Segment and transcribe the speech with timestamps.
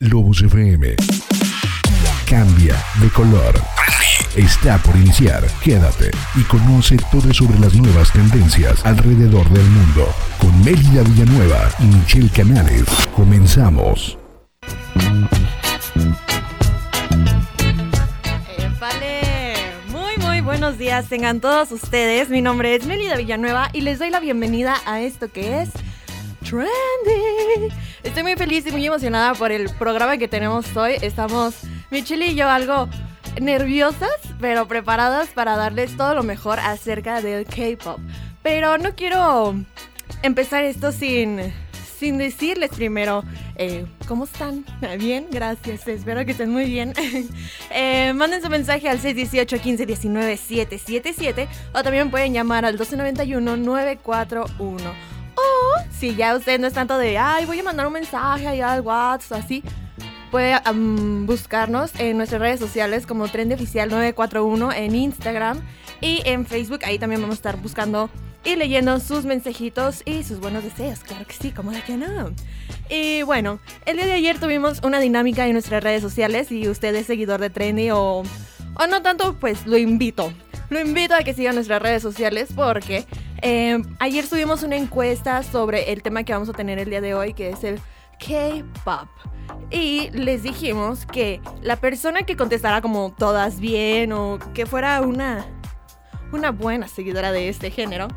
[0.00, 0.94] Lobos FM.
[2.24, 3.60] Cambia de color.
[4.36, 5.44] Está por iniciar.
[5.60, 10.06] Quédate y conoce todo sobre las nuevas tendencias alrededor del mundo.
[10.38, 12.84] Con Mélida Villanueva y Michelle Canales.
[13.16, 14.16] Comenzamos.
[19.88, 22.28] Muy muy buenos días tengan todos ustedes.
[22.28, 25.70] Mi nombre es Melida Villanueva y les doy la bienvenida a esto que es
[26.48, 27.74] Trendy.
[28.08, 30.94] Estoy muy feliz y muy emocionada por el programa que tenemos hoy.
[31.02, 31.54] Estamos
[31.90, 32.88] Michelle y yo algo
[33.38, 34.08] nerviosas,
[34.40, 38.00] pero preparadas para darles todo lo mejor acerca del K-pop.
[38.42, 39.54] Pero no quiero
[40.22, 41.52] empezar esto sin
[41.98, 43.24] sin decirles primero
[43.56, 44.64] eh, cómo están.
[44.98, 45.86] Bien, gracias.
[45.86, 46.94] Espero que estén muy bien.
[47.70, 53.58] eh, manden su mensaje al 618 15 19 777 o también pueden llamar al 1291
[53.58, 55.17] 941.
[55.38, 58.72] O si ya usted no es tanto de, ay, voy a mandar un mensaje allá
[58.72, 59.62] al WhatsApp, así,
[60.30, 60.56] puede
[61.24, 65.60] buscarnos en nuestras redes sociales como Trendy Oficial 941 en Instagram
[66.00, 66.80] y en Facebook.
[66.84, 68.10] Ahí también vamos a estar buscando
[68.44, 71.00] y leyendo sus mensajitos y sus buenos deseos.
[71.00, 72.32] Claro que sí, como de que no.
[72.88, 76.94] Y bueno, el día de ayer tuvimos una dinámica en nuestras redes sociales y usted
[76.94, 78.22] es seguidor de Trendy o,
[78.74, 80.32] o no tanto, pues lo invito.
[80.70, 83.06] Lo invito a que siga nuestras redes sociales porque
[83.42, 87.14] eh, ayer subimos una encuesta sobre el tema que vamos a tener el día de
[87.14, 87.80] hoy, que es el
[88.18, 89.08] K-Pop.
[89.70, 95.46] Y les dijimos que la persona que contestara como todas bien o que fuera una,
[96.32, 98.08] una buena seguidora de este género,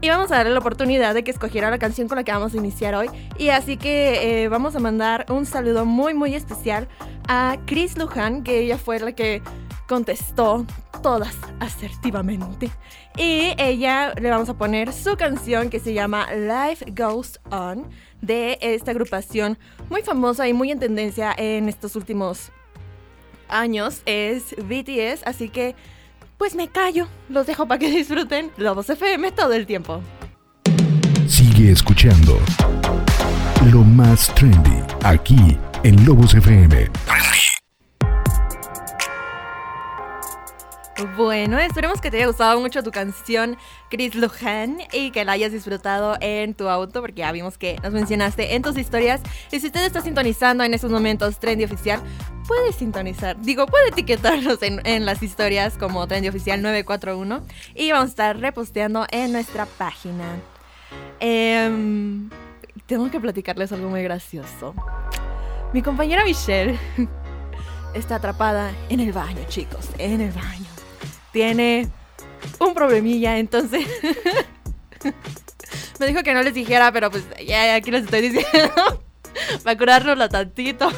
[0.00, 2.54] y vamos a darle la oportunidad de que escogiera la canción con la que vamos
[2.54, 3.08] a iniciar hoy.
[3.38, 6.86] Y así que eh, vamos a mandar un saludo muy muy especial
[7.28, 9.42] a Chris Lujan, que ella fue la que
[9.86, 10.66] contestó
[11.02, 12.70] todas asertivamente.
[13.16, 17.86] Y ella le vamos a poner su canción que se llama Life Goes On
[18.20, 22.50] de esta agrupación muy famosa y muy en tendencia en estos últimos
[23.48, 24.02] años.
[24.06, 25.74] Es BTS, así que
[26.38, 27.06] pues me callo.
[27.28, 30.02] Los dejo para que disfruten Lobos FM todo el tiempo.
[31.26, 32.38] Sigue escuchando
[33.72, 36.90] lo más trendy aquí en Lobos FM.
[41.14, 43.58] Bueno, esperemos que te haya gustado mucho tu canción
[43.90, 47.92] Chris Lujan y que la hayas disfrutado en tu auto porque ya vimos que nos
[47.92, 49.20] mencionaste en tus historias.
[49.52, 52.00] Y si usted está sintonizando en estos momentos Trendy Oficial,
[52.48, 57.42] puede sintonizar, digo, puede etiquetarnos en, las historias como Trendy Oficial 941
[57.74, 60.24] y vamos a estar reposteando en nuestra página.
[61.20, 61.68] Eh,
[62.86, 64.74] tengo que platicarles algo muy gracioso.
[65.74, 66.78] Mi compañera Michelle
[67.94, 70.75] está atrapada en el baño, chicos, en el baño
[71.36, 71.86] tiene
[72.60, 73.86] un problemilla, entonces
[76.00, 79.02] me dijo que no les dijera, pero pues ya aquí les estoy diciendo
[79.62, 80.88] para curárnoslo tantito,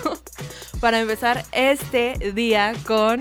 [0.80, 3.18] para empezar este día con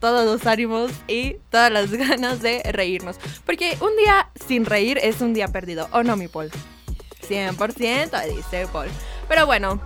[0.00, 3.18] todos los ánimos y todas las ganas de reírnos.
[3.44, 6.50] Porque un día sin reír es un día perdido, ¿o no, mi Paul?
[7.28, 8.88] 100% dice Paul.
[9.28, 9.82] Pero bueno,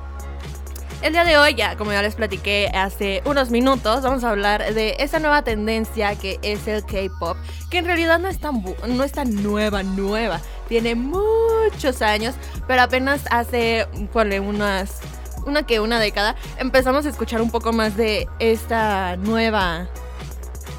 [1.03, 4.75] el día de hoy, ya como ya les platiqué hace unos minutos, vamos a hablar
[4.75, 7.36] de esa nueva tendencia que es el K-pop,
[7.70, 10.41] que en realidad no es tan no es tan nueva, nueva.
[10.69, 12.34] Tiene muchos años,
[12.66, 15.00] pero apenas hace, ponle unas
[15.47, 19.88] una que una década, empezamos a escuchar un poco más de esta nueva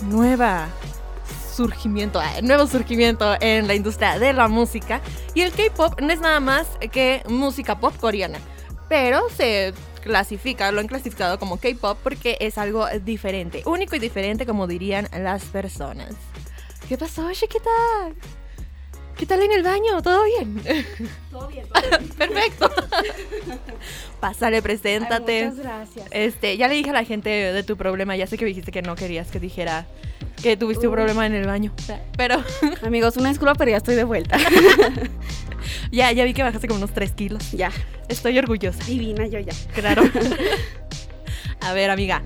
[0.03, 0.67] nueva
[1.53, 5.01] surgimiento, eh, nuevo surgimiento en la industria de la música.
[5.33, 8.39] Y el K-pop no es nada más que música pop coreana,
[8.87, 14.45] pero se clasifica, lo han clasificado como K-pop porque es algo diferente, único y diferente
[14.45, 16.15] como dirían las personas.
[16.87, 17.69] ¿Qué pasó, chiquita?
[19.15, 20.01] ¿Qué tal en el baño?
[20.01, 20.61] ¿Todo bien?
[21.29, 22.09] Todo bien, todo bien.
[22.17, 22.71] Perfecto.
[24.21, 25.39] Pásale, preséntate.
[25.39, 26.07] Ay, muchas gracias.
[26.11, 28.81] Este, ya le dije a la gente de tu problema, ya sé que dijiste que
[28.81, 29.85] no querías que dijera
[30.41, 31.73] que tuviste un problema en el baño,
[32.15, 32.41] pero
[32.81, 34.37] Amigos, una disculpa, pero ya estoy de vuelta.
[35.91, 37.51] ya, ya vi que bajaste como unos 3 kilos.
[37.51, 37.71] ya,
[38.07, 38.83] Estoy orgullosa.
[38.85, 39.53] divina yo ya.
[39.73, 40.03] Claro.
[41.61, 42.21] a ver, amiga,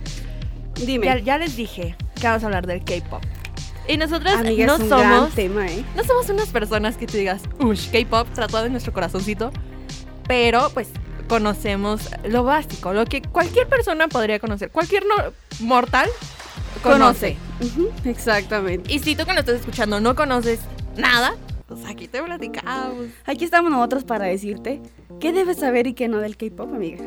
[0.75, 1.05] Dime.
[1.05, 3.21] ya, ya les dije que vamos a hablar del K-pop.
[3.87, 5.83] Y nosotras Amiga, no es un gran somos tema, ¿eh?
[5.95, 9.51] no somos unas personas que te digas, ush, K-pop tratado en nuestro corazoncito,
[10.25, 10.87] pero pues
[11.27, 15.33] conocemos lo básico, lo que cualquier persona podría conocer, cualquier no-
[15.65, 16.07] mortal
[16.81, 17.35] conoce.
[18.05, 18.93] Exactamente.
[18.93, 20.59] Y si tú que lo estás escuchando no conoces
[20.95, 21.33] nada,
[21.67, 23.07] pues aquí te platicamos.
[23.25, 24.81] Aquí estamos nosotros para decirte
[25.19, 27.03] qué debes saber y qué no del K-pop, amiga.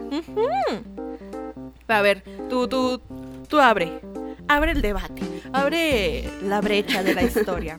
[1.89, 3.01] A ver, tú, tú,
[3.49, 4.01] tú abre,
[4.49, 5.23] abre el debate,
[5.53, 7.79] abre la brecha de la historia.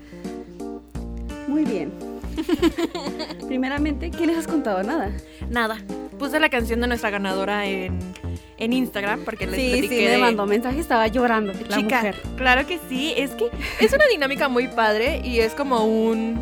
[1.47, 1.91] Muy bien.
[3.47, 4.83] Primeramente, ¿qué les has contado?
[4.83, 5.11] Nada.
[5.49, 5.77] Nada,
[6.19, 7.97] puse la canción de nuestra ganadora en,
[8.57, 11.53] en Instagram, porque les Sí, platiqué sí, me de- mandó mensaje, estaba llorando.
[11.67, 12.15] La Chica, mujer.
[12.37, 16.39] claro que sí, es que es una dinámica muy padre y es como un,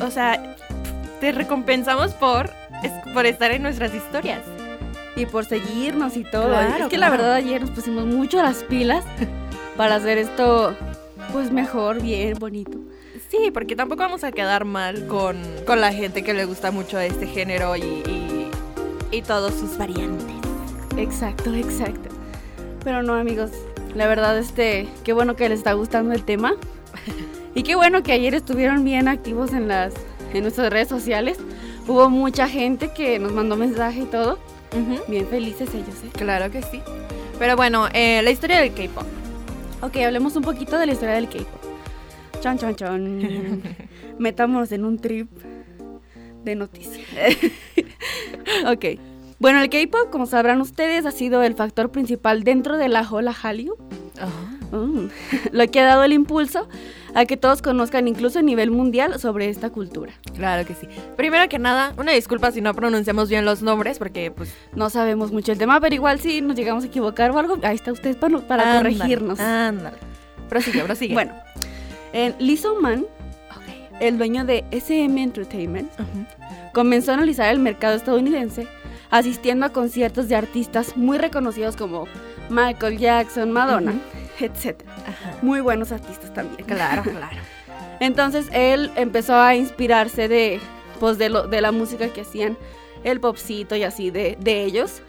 [0.00, 0.56] o sea,
[1.20, 2.50] te recompensamos por,
[2.82, 4.42] es- por estar en nuestras historias.
[5.16, 6.46] Y por seguirnos y todo.
[6.48, 9.04] Claro, es que la verdad ayer nos pusimos mucho las pilas
[9.76, 10.76] para hacer esto
[11.32, 12.78] pues mejor, bien, bonito.
[13.28, 15.36] Sí, porque tampoco vamos a quedar mal con,
[15.66, 18.50] con la gente que le gusta mucho este género y, y,
[19.10, 20.24] y todas sus variantes.
[20.96, 22.08] Exacto, exacto.
[22.84, 23.50] Pero no, amigos,
[23.96, 26.54] la verdad, este, qué bueno que les está gustando el tema.
[27.58, 29.92] Y qué bueno que ayer estuvieron bien activos en las
[30.32, 31.38] en nuestras redes sociales.
[31.88, 34.38] Hubo mucha gente que nos mandó mensaje y todo.
[35.08, 36.10] Bien felices ellos, ¿eh?
[36.12, 36.80] Claro que sí.
[37.36, 39.02] Pero bueno, eh, la historia del K-pop.
[39.82, 42.40] Ok, hablemos un poquito de la historia del K-pop.
[42.40, 43.60] Chon, chon, chon.
[44.20, 45.28] Metámonos en un trip
[46.44, 47.06] de noticias.
[48.68, 49.00] ok.
[49.40, 53.32] Bueno, el K-pop, como sabrán ustedes, ha sido el factor principal dentro de la ola
[53.32, 53.76] Hallyu.
[54.70, 55.08] Mm.
[55.52, 56.68] Lo que ha dado el impulso
[57.14, 60.12] a que todos conozcan, incluso a nivel mundial, sobre esta cultura.
[60.36, 60.86] Claro que sí.
[61.16, 64.54] Primero que nada, una disculpa si no pronunciamos bien los nombres, porque pues...
[64.74, 67.74] No sabemos mucho el tema, pero igual si nos llegamos a equivocar o algo, ahí
[67.74, 69.40] está usted para, para ándale, corregirnos.
[69.40, 69.96] Ándale.
[70.48, 71.14] Prosigue, prosigue.
[71.14, 71.32] Bueno,
[72.12, 73.06] eh, Lee Man,
[74.00, 75.90] el dueño de SM Entertainment,
[76.72, 78.68] comenzó a analizar el mercado estadounidense
[79.10, 82.06] asistiendo a conciertos de artistas muy reconocidos como
[82.50, 83.94] Michael Jackson, Madonna,
[84.40, 84.82] etc.
[85.06, 85.36] Ajá.
[85.42, 86.64] Muy buenos artistas también.
[86.66, 87.36] Claro, claro.
[88.00, 90.60] Entonces él empezó a inspirarse de,
[91.00, 92.56] pues, de, lo, de la música que hacían
[93.04, 95.02] el popcito y así de, de ellos.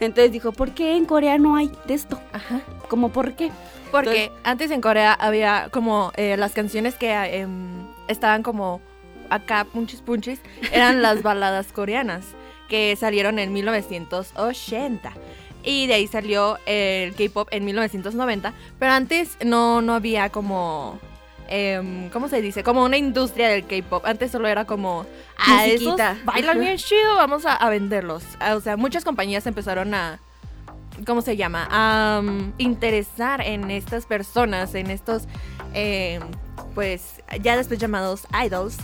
[0.00, 2.18] Entonces dijo, ¿por qué en Corea no hay de esto?
[2.32, 2.62] Ajá.
[2.88, 3.50] ¿Cómo por qué?
[3.90, 8.80] Porque antes en Corea había como eh, las canciones que em, estaban como
[9.28, 10.40] acá, punchis punchis,
[10.72, 12.24] eran las baladas coreanas
[12.68, 15.12] que salieron en 1980.
[15.62, 18.52] Y de ahí salió el K-pop en 1990.
[18.78, 20.98] Pero antes no, no había como.
[21.48, 22.62] em, ¿Cómo se dice?
[22.62, 24.04] Como una industria del K-pop.
[24.06, 25.04] Antes solo era como.
[25.38, 28.22] Ah, esos bailan bien chido, vamos a, a venderlos.
[28.40, 30.18] Ah, O sea, muchas compañías empezaron a.
[31.06, 31.66] ¿Cómo se llama?
[31.70, 35.24] A um, interesar en estas personas, en estos.
[35.72, 36.22] em,
[36.74, 38.76] pues ya después llamados idols.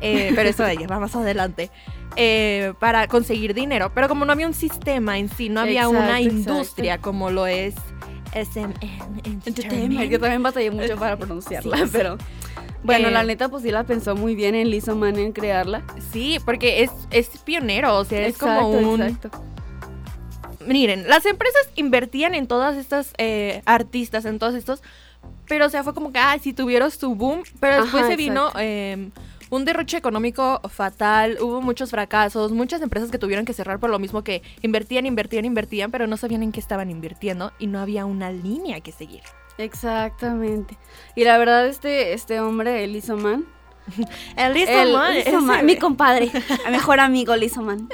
[0.00, 1.70] eh, pero eso ya va más adelante.
[2.16, 3.90] Eh, para conseguir dinero.
[3.94, 7.46] Pero como no había un sistema en sí, no había una Exacto, industria como lo
[7.46, 7.74] es
[8.34, 8.74] SMN
[9.44, 11.90] Entertainment, que también batallé mucho para pronunciarla, Sí, sí.
[11.92, 12.18] pero
[12.82, 15.82] bueno, Eh, la neta pues sí la pensó muy bien en Lizzo Man en crearla.
[16.12, 19.02] Sí, porque es, es pionero, o sea, es exacto, como un...
[19.02, 19.30] exacto.
[20.66, 24.80] Miren, las empresas invertían en todas estas eh, artistas, en todos estos,
[25.48, 28.16] pero o sea, fue como que, ay, si tuvieron su boom, pero después Ajá, se
[28.16, 29.10] vino eh,
[29.52, 33.98] un derroche económico fatal, hubo muchos fracasos, muchas empresas que tuvieron que cerrar por lo
[33.98, 38.06] mismo que invertían, invertían, invertían, pero no sabían en qué estaban invirtiendo y no había
[38.06, 39.20] una línea que seguir.
[39.58, 40.78] Exactamente.
[41.14, 43.44] Y la verdad este este hombre, el Lizzo Man,
[44.38, 46.30] El Lizzo el Man, Lizzo ese- Man, mi compadre,
[46.70, 47.90] mejor amigo Lizzo Man.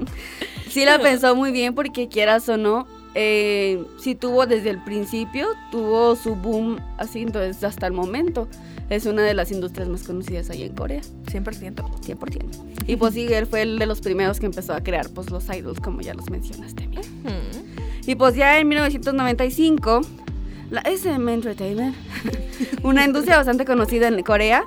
[0.68, 5.48] sí la pensó muy bien porque quieras o no, eh, sí tuvo desde el principio,
[5.70, 8.48] tuvo su boom así, entonces hasta el momento
[8.90, 11.00] es una de las industrias más conocidas ahí en Corea.
[11.26, 11.74] 100%.
[11.74, 12.42] 100%.
[12.86, 15.48] Y pues sí, él fue el de los primeros que empezó a crear pues los
[15.48, 16.88] idols, como ya los mencionaste.
[16.88, 18.06] Hmm.
[18.06, 20.00] Y pues ya en 1995,
[20.70, 21.94] la SM Entertainment,
[22.82, 24.64] una industria bastante conocida en Corea,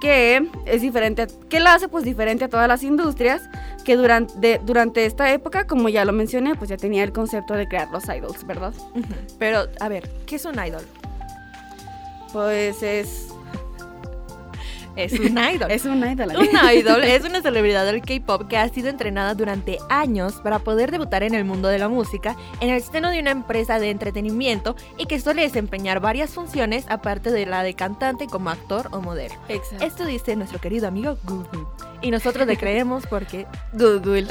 [0.00, 3.42] que es diferente, que la hace pues diferente a todas las industrias,
[3.84, 7.66] que durante, durante esta época, como ya lo mencioné, pues ya tenía el concepto de
[7.66, 8.74] crear los idols, ¿verdad?
[9.38, 10.84] Pero, a ver, ¿qué es un idol?
[12.32, 13.35] Pues es...
[14.96, 15.70] Es un idol.
[15.70, 16.32] Es un idol.
[16.36, 20.90] Un idol es una celebridad del K-pop que ha sido entrenada durante años para poder
[20.90, 24.76] debutar en el mundo de la música en el seno de una empresa de entretenimiento
[24.98, 29.34] y que suele desempeñar varias funciones aparte de la de cantante como actor o modelo.
[29.48, 29.84] Exacto.
[29.84, 31.66] Esto dice nuestro querido amigo Google.
[32.02, 34.26] Y nosotros le creemos porque Google.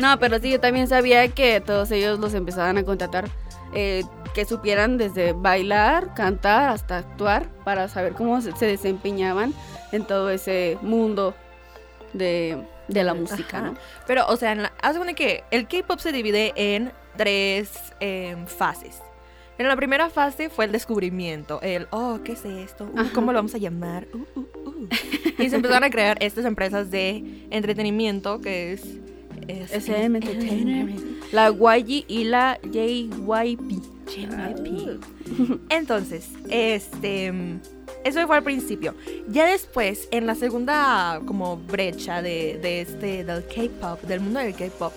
[0.00, 3.28] no, pero sí, yo también sabía que todos ellos los empezaban a contratar
[3.74, 9.54] eh, que supieran desde bailar, cantar hasta actuar para saber cómo se, se desempeñaban
[9.92, 11.34] en todo ese mundo
[12.12, 13.60] de, de la música.
[13.60, 13.74] ¿no?
[14.06, 17.70] Pero, o sea, la- haz cuenta que el K-pop se divide en tres
[18.00, 19.02] em, fases.
[19.58, 22.84] En la primera fase fue el descubrimiento, el, oh, ¿qué es esto?
[22.94, 23.12] Uh.
[23.12, 24.06] ¿Cómo lo vamos a llamar?
[24.14, 24.88] Uh, uh.
[25.36, 28.82] Y se empezaron a crear estas empresas de entretenimiento que es...
[29.48, 31.00] es- SM Entertainment,
[31.32, 33.82] la YG y la JYP.
[34.08, 35.00] JYP.
[35.70, 37.32] Entonces, este...
[38.04, 38.94] Eso fue al principio.
[39.28, 44.54] Ya después, en la segunda como brecha de, de este, del K-pop, del mundo del
[44.54, 44.92] K-pop,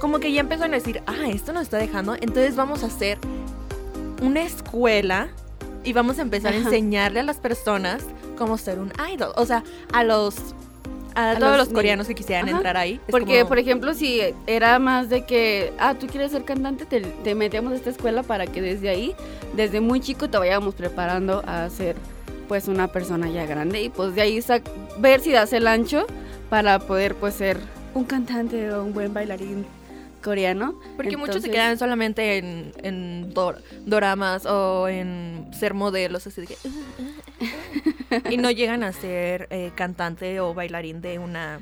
[0.00, 3.18] como que ya empezaron a decir, ah, esto nos está dejando, entonces vamos a hacer
[4.22, 5.28] una escuela
[5.84, 8.02] y vamos a empezar a enseñarle a las personas
[8.36, 9.32] cómo ser un idol.
[9.36, 10.36] O sea, a los...
[11.14, 12.56] A, A todos los coreanos que quisieran Ajá.
[12.58, 13.00] entrar ahí.
[13.10, 17.00] Porque, como- por ejemplo, si era más de que, ah, tú quieres ser cantante, te,
[17.00, 19.14] te metemos a esta escuela para que desde ahí,
[19.56, 21.96] desde muy chico, te vayamos preparando a ser,
[22.46, 23.82] pues, una persona ya grande.
[23.82, 24.40] Y pues de ahí
[24.98, 26.06] ver si das el ancho
[26.50, 27.58] para poder, pues, ser
[27.94, 29.66] un cantante o un buen bailarín
[30.22, 30.78] coreano.
[30.96, 36.46] Porque muchos se quedan solamente en, en dor- doramas o en ser modelos, así de
[36.48, 36.56] que...
[38.30, 41.60] y no llegan a ser eh, cantante o bailarín de una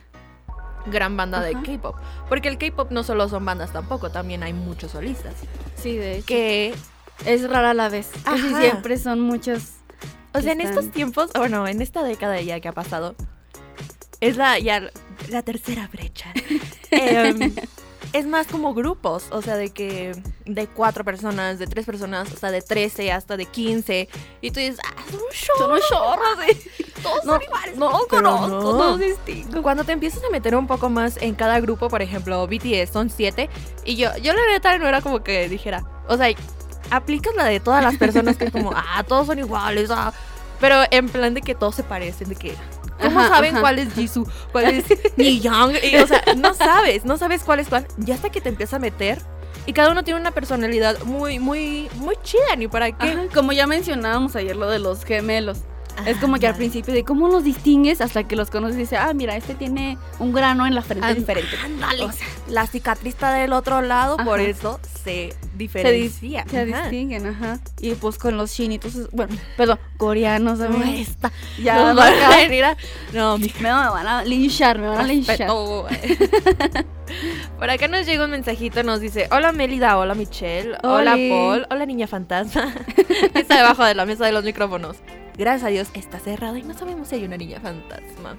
[0.87, 1.53] gran banda de.
[1.53, 1.97] K-pop.
[2.29, 5.35] Porque el K-pop no solo son bandas tampoco, también hay muchos solistas.
[5.76, 6.26] Sí, de hecho.
[6.26, 6.75] Que,
[7.25, 8.11] Es rara la vez.
[8.25, 9.73] Casi siempre son muchos.
[10.33, 13.17] o sea, en estos tiempos, bueno, en esta década ya que ha pasado,
[14.21, 14.91] es la ya
[15.29, 16.33] la tercera brecha.
[16.91, 17.53] Em,
[18.16, 20.12] es más como grupos, o sea, de que
[20.46, 24.08] de cuatro personas, de tres personas, hasta de 13, hasta de 15.
[24.40, 25.58] Y tú dices, ah, son un chorro.
[25.58, 26.85] Son un chorro, sí.
[27.02, 27.76] Todos No, son iguales.
[27.76, 28.61] no conozco, no.
[28.61, 29.61] todos distintos.
[29.61, 33.11] Cuando te empiezas a meter un poco más en cada grupo, por ejemplo, BTS son
[33.11, 33.50] siete,
[33.85, 36.35] y yo, yo la neta no era como que dijera, o sea,
[36.90, 40.12] aplicas la de todas las personas que es como, ah, todos son iguales, ah,
[40.58, 42.54] pero en plan de que todos se parecen, de que,
[43.00, 43.61] ¿cómo Ajá, saben ajá.
[43.61, 44.85] cuál es Jisoo, cuál es
[45.17, 45.75] Ni Young?
[45.83, 48.75] Y, o sea, no sabes, no sabes cuál es cuál, ya hasta que te empiezas
[48.75, 49.19] a meter,
[49.67, 53.09] y cada uno tiene una personalidad muy, muy, muy chida, ni para qué.
[53.09, 55.59] Ajá, como ya mencionábamos ayer lo de los gemelos.
[56.05, 58.99] Es como que al principio de cómo los distingues hasta que los conoces y dices,
[59.00, 61.57] ah, mira, este tiene un grano en la frente diferente.
[61.65, 62.05] Ándale.
[62.05, 66.45] O sea, la cicatriz está del otro lado, por eso se se, diferencia.
[66.50, 66.83] se Ajá.
[66.83, 67.61] distinguen, ajá.
[67.81, 71.31] Y pues con los chinitos, bueno, perdón, coreanos, No, esta.
[71.62, 72.76] Ya, Nos no, van a venir a-
[73.12, 75.49] No, me, van a linchar, me van a linchar.
[77.59, 81.31] Por acá nos llega un mensajito, nos dice, hola Mélida, hola Michelle, hola Oli.
[81.31, 82.75] Paul, hola niña fantasma.
[83.35, 84.97] está debajo de la mesa de los micrófonos.
[85.38, 88.37] Gracias a Dios está cerrada y no sabemos si hay una niña fantasma.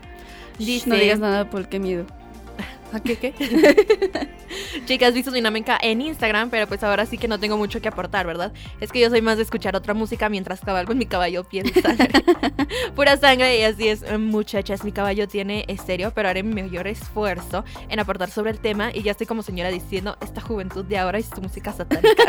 [0.57, 2.05] Dice, No digas nada, Paul, qué miedo.
[2.93, 3.33] ¿A qué qué?
[4.85, 7.87] Chicas, visto su dinámica en Instagram, pero pues ahora sí que no tengo mucho que
[7.87, 8.53] aportar, ¿verdad?
[8.79, 11.95] Es que yo soy más de escuchar otra música mientras cabalgo en mi caballo piensa.
[12.95, 14.83] Pura sangre y así es, muchachas.
[14.83, 19.03] Mi caballo tiene estéreo, pero haré mi mayor esfuerzo en aportar sobre el tema y
[19.03, 22.23] ya estoy como señora diciendo, esta juventud de ahora y su música satánica.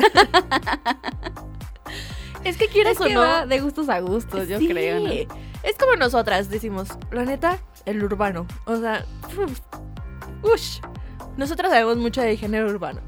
[2.45, 3.21] Es que quieres Es o que no.
[3.21, 4.69] va de gustos a gustos, yo Sí.
[4.69, 5.11] creo, ¿no?
[5.11, 8.47] Es como nosotras decimos, la neta, el urbano.
[8.67, 9.05] O sea,
[9.37, 9.61] uf,
[10.43, 10.79] ush.
[11.37, 13.01] Nosotras sabemos mucho del género urbano.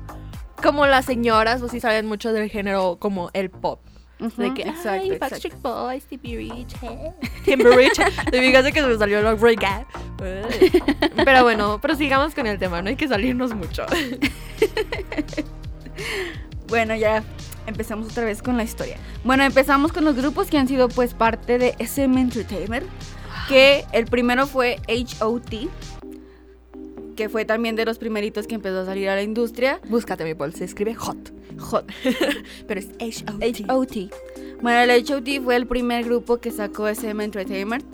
[0.63, 3.81] Como las señoras, pues sí saben mucho del género como el pop.
[4.21, 5.19] Ujú, De que, exacto, ay, exacto.
[5.37, 7.13] Backstreet Boys, Timber Rich, eh.
[7.47, 7.99] Timber Rich.
[8.31, 9.87] De fíjate que se me salió lo reggae.
[11.25, 13.87] Pero bueno, prosigamos con el tema, no hay que salirnos mucho.
[16.69, 17.23] Bueno, ya
[17.71, 18.99] empezamos otra vez con la historia.
[19.25, 22.87] Bueno, empezamos con los grupos que han sido pues parte de SM Entertainment.
[23.49, 25.69] Que el primero fue HOT.
[27.17, 29.81] Que fue también de los primeritos que empezó a salir a la industria.
[29.89, 31.33] Búscate mi Paul, se escribe hot.
[31.59, 31.91] Hot.
[32.67, 33.65] Pero es H-O-T.
[33.69, 34.63] HOT.
[34.63, 37.85] Bueno, el HOT fue el primer grupo que sacó SM Entertainment.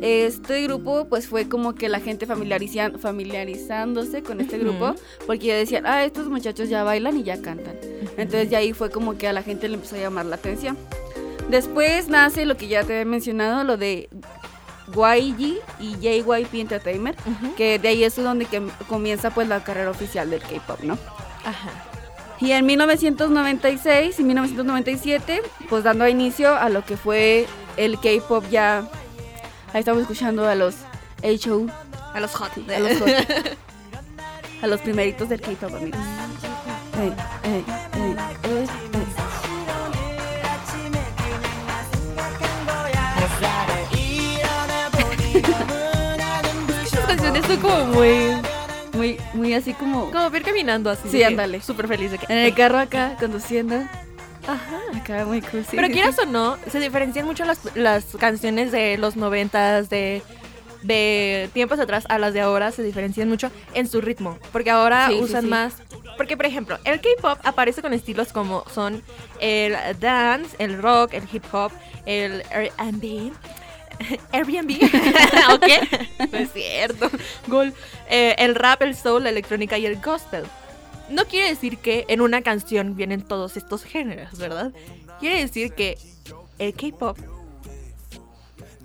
[0.00, 4.94] Este grupo pues fue como que la gente familiarizándose con este grupo
[5.26, 7.76] porque ya decían, ah, estos muchachos ya bailan y ya cantan.
[8.16, 10.76] Entonces ya ahí fue como que a la gente le empezó a llamar la atención.
[11.50, 14.08] Después nace lo que ya te he mencionado, lo de
[14.94, 17.54] YG y JYP Entertainment, Ujú.
[17.56, 20.98] que de ahí es donde que comienza pues la carrera oficial del K-pop, ¿no?
[21.44, 21.70] Ajá.
[22.40, 28.86] Y en 1996 y 1997, pues dando inicio a lo que fue el K-pop ya.
[29.72, 30.74] Ahí estamos escuchando a los
[31.22, 31.66] HO,
[32.14, 32.50] A los hot.
[32.70, 33.08] a los, hot,
[34.62, 36.00] a los primeritos del K-pop, amigos.
[36.98, 37.12] Ey,
[37.44, 39.06] ey, ey, ey, ey.
[46.84, 48.16] Estas canciones son como muy.
[48.94, 51.08] Muy, muy así como Como ver caminando así.
[51.10, 51.60] Sí, ándale.
[51.60, 52.32] Súper feliz de que.
[52.32, 53.76] en el carro acá, conduciendo.
[54.46, 54.80] Ajá.
[54.94, 55.64] Acá muy cool.
[55.64, 56.22] sí, Pero sí, quieras sí.
[56.22, 60.22] o no, se diferencian mucho las, las canciones de los noventas, de,
[60.82, 64.38] de tiempos atrás a las de ahora, se diferencian mucho en su ritmo.
[64.52, 65.74] Porque ahora usan más.
[66.16, 69.02] Porque, por ejemplo, el K-pop aparece con estilos como son
[69.40, 71.72] el dance, el rock, el hip hop,
[72.06, 73.32] el RB.
[74.32, 74.72] Airbnb,
[75.54, 76.28] ¿ok?
[76.32, 77.10] No es cierto.
[77.46, 77.72] Gol.
[78.08, 80.44] Eh, el rap, el soul, la electrónica y el gospel.
[81.08, 84.72] No quiere decir que en una canción vienen todos estos géneros, ¿verdad?
[85.20, 85.98] Quiere decir que
[86.58, 87.18] el K-pop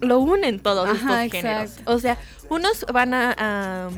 [0.01, 1.72] lo unen todos Ajá, estos géneros.
[1.72, 1.92] exacto.
[1.94, 2.18] O sea,
[2.50, 3.90] unos van a,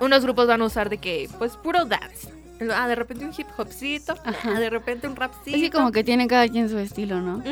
[0.00, 2.28] unos grupos van a usar de que, pues, puro dance.
[2.74, 4.52] Ah, de repente un hip hopcito, Ajá.
[4.56, 5.56] ah, de repente un rapcito.
[5.56, 7.42] Es que como que tiene cada quien su estilo, ¿no?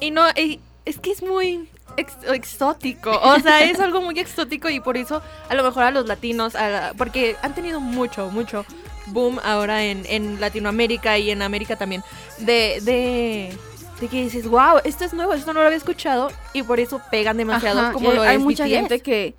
[0.00, 3.10] Y no, y es que es muy ex- exótico.
[3.22, 6.54] O sea, es algo muy exótico y por eso a lo mejor a los latinos,
[6.54, 8.64] a la- porque han tenido mucho, mucho
[9.06, 12.02] boom ahora en, en Latinoamérica y en América también.
[12.38, 13.56] De, de,
[14.00, 17.00] de que dices, wow, esto es nuevo, esto no lo había escuchado y por eso
[17.10, 18.70] pegan demasiado Ajá, como lo hay es mucha BTS.
[18.74, 19.34] gente que,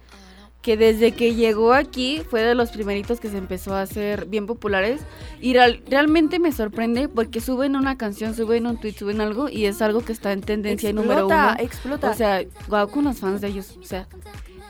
[0.65, 4.47] que desde que llegó aquí fue de los primeritos que se empezó a hacer bien
[4.47, 4.99] populares
[5.39, 9.65] y real- realmente me sorprende porque suben una canción, suben un tweet, suben algo y
[9.67, 11.63] es algo que está en tendencia número Explota, uno.
[11.63, 12.09] explota.
[12.09, 14.07] O sea, guau con los fans de ellos, o sea,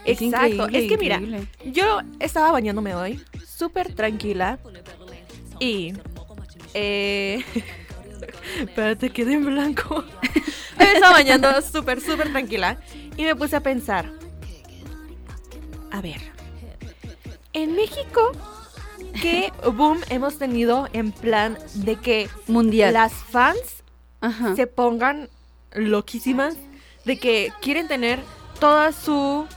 [0.03, 1.47] es Exacto, increíble, es que mira, increíble.
[1.71, 4.59] Yo estaba bañándome hoy, súper tranquila.
[5.61, 5.93] Y.
[6.73, 7.41] Eh,
[8.59, 10.03] espérate, quedé en blanco.
[10.77, 12.77] me estaba bañando súper, súper tranquila.
[13.15, 14.11] Y me puse a pensar.
[15.95, 16.19] A ver.
[17.53, 18.33] En México,
[19.21, 22.93] ¿qué boom hemos tenido en plan de que mundial.
[22.93, 23.81] las fans
[24.19, 24.57] Ajá.
[24.57, 25.29] se pongan
[25.71, 26.55] loquísimas
[27.05, 28.19] de que quieren tener
[28.59, 29.47] toda su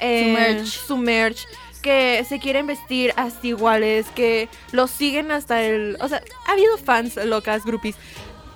[0.00, 0.66] eh, merch.
[0.66, 1.46] su merch,
[1.82, 6.78] que se quieren vestir hasta iguales, que los siguen hasta el, o sea, ha habido
[6.78, 7.96] fans locas, groupies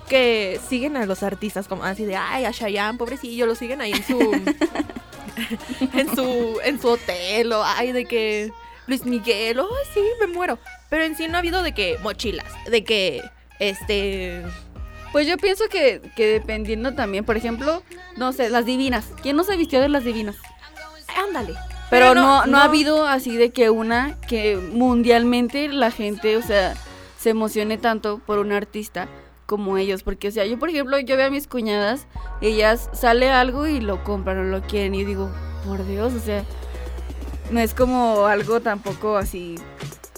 [0.08, 3.92] que siguen a los artistas como así de, ay, a Chayanne, pobrecillo, lo siguen ahí
[3.92, 4.18] en su
[5.92, 8.52] en su en su hotel o ay de que
[8.86, 10.58] Luis Miguel, oh, sí, me muero.
[10.88, 13.22] Pero en sí no ha habido de que mochilas, de que
[13.58, 14.42] este
[15.12, 17.82] Pues yo pienso que, que dependiendo también, por ejemplo,
[18.16, 19.06] no sé, las divinas.
[19.22, 20.36] ¿Quién no se vistió de las divinas?
[21.16, 21.54] ándale.
[21.88, 26.74] Pero, no, no, ha habido así de que una que mundialmente la gente, o sea,
[27.16, 29.08] se emocione tanto por un artista
[29.46, 30.02] como ellos.
[30.02, 32.06] Porque, o sea, yo, por ejemplo, yo veo a mis cuñadas,
[32.40, 34.94] ellas sale algo y lo compran o lo quieren.
[34.94, 35.30] Y digo,
[35.64, 36.44] por Dios, o sea,
[37.50, 39.56] no es como algo tampoco así.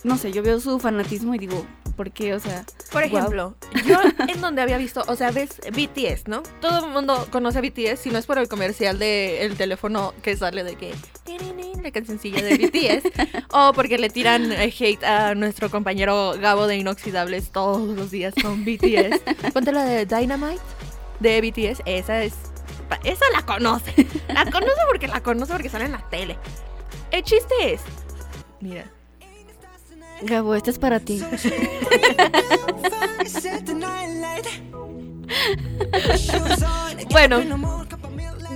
[0.04, 1.64] No sé, yo veo su fanatismo y digo,
[1.98, 2.32] ¿por qué?
[2.32, 3.96] O sea, Por ejemplo, yo
[4.28, 6.44] en donde había visto, o sea, ves BTS, ¿no?
[6.60, 10.36] Todo el mundo conoce a BTS, si no es por el comercial del teléfono que
[10.36, 10.94] sale de que
[11.82, 16.76] la cancioncilla de BTS, o porque le tiran eh, hate a nuestro compañero Gabo de
[16.76, 19.20] Inoxidables todos los días con BTS.
[19.52, 20.62] Ponte la de Dynamite
[21.18, 22.34] de BTS, esa es,
[23.02, 26.38] esa la conoce, la conoce porque la conoce porque sale en la tele.
[27.10, 27.80] El chiste es,
[28.60, 28.84] mira,
[30.22, 31.22] Gabo, este es para ti.
[37.10, 37.40] Bueno,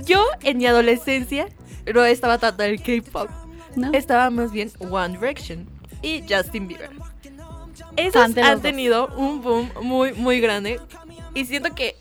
[0.05, 1.47] yo en mi adolescencia
[1.93, 3.29] no estaba tanto el K-pop.
[3.75, 3.91] ¿No?
[3.91, 5.67] Estaba más bien One Direction
[6.03, 6.91] y Justin Bieber.
[7.97, 8.61] Esos Fan han dos.
[8.61, 10.79] tenido un boom muy, muy grande.
[11.33, 11.95] Y siento que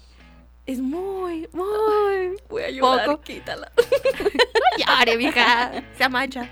[0.67, 2.37] es muy, muy.
[2.51, 3.23] Voy a llorar, Poco.
[3.23, 3.73] quítala.
[4.79, 5.83] No llore, vieja.
[5.99, 6.49] Se amacha.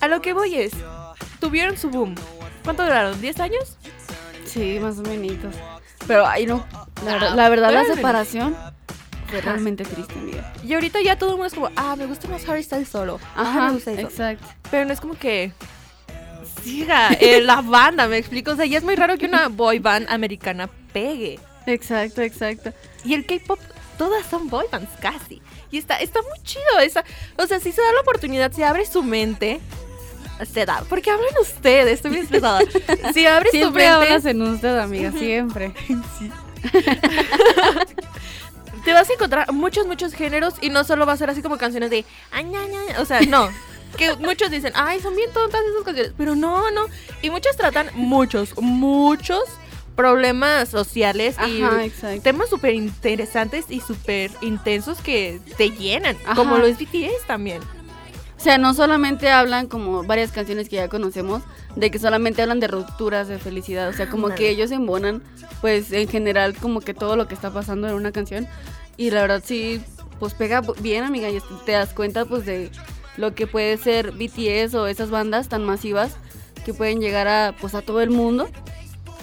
[0.00, 0.72] A lo que voy es.
[1.40, 2.14] Tuvieron su boom.
[2.68, 3.18] ¿Cuánto duraron?
[3.22, 3.78] ¿10 años?
[4.44, 5.54] Sí, más o menos.
[6.06, 6.66] Pero, ay, no.
[7.02, 8.54] La, verdad- la verdad, la separación
[9.26, 10.52] fue realmente triste, amiga.
[10.62, 13.20] Y ahorita ya todo el mundo es como, ah, me gusta más Harry Styles solo.
[13.34, 14.46] Ah, Ajá, me gusta exacto.
[14.70, 15.50] Pero no es como que
[16.62, 18.50] siga eh, la banda, me explico.
[18.50, 21.40] O sea, ya es muy raro que una boy band americana pegue.
[21.64, 22.74] Exacto, exacto.
[23.02, 23.58] Y el K-pop,
[23.96, 25.40] todas son boy bands casi.
[25.70, 26.80] Y está, está muy chido.
[26.82, 27.02] Esa,
[27.38, 29.58] o sea, si se da la oportunidad, si abre su mente,
[30.44, 30.84] se da.
[30.88, 32.60] Porque hablan ustedes, estoy bien estresada.
[33.12, 35.72] Si abres tu Siempre mente, hablas en usted, amiga, siempre.
[38.84, 41.58] te vas a encontrar muchos, muchos géneros y no solo va a ser así como
[41.58, 42.04] canciones de...
[42.98, 43.48] O sea, no.
[43.96, 46.12] Que muchos dicen, ay, son bien tontas esas canciones.
[46.16, 46.86] Pero no, no.
[47.22, 49.44] Y muchos tratan muchos, muchos
[49.98, 52.22] problemas sociales y exacto.
[52.22, 56.16] temas súper interesantes y súper intensos que te llenan.
[56.24, 56.36] Ajá.
[56.36, 57.60] Como lo es BTS también.
[58.38, 61.42] O sea, no solamente hablan como varias canciones que ya conocemos,
[61.74, 63.88] de que solamente hablan de rupturas, de felicidad.
[63.88, 65.22] O sea, como que ellos embonan,
[65.60, 68.46] pues en general, como que todo lo que está pasando en una canción.
[68.96, 69.82] Y la verdad, sí,
[70.20, 71.28] pues pega bien, amiga.
[71.28, 72.70] Y te das cuenta, pues, de
[73.16, 76.12] lo que puede ser BTS o esas bandas tan masivas
[76.64, 78.48] que pueden llegar a, pues, a todo el mundo.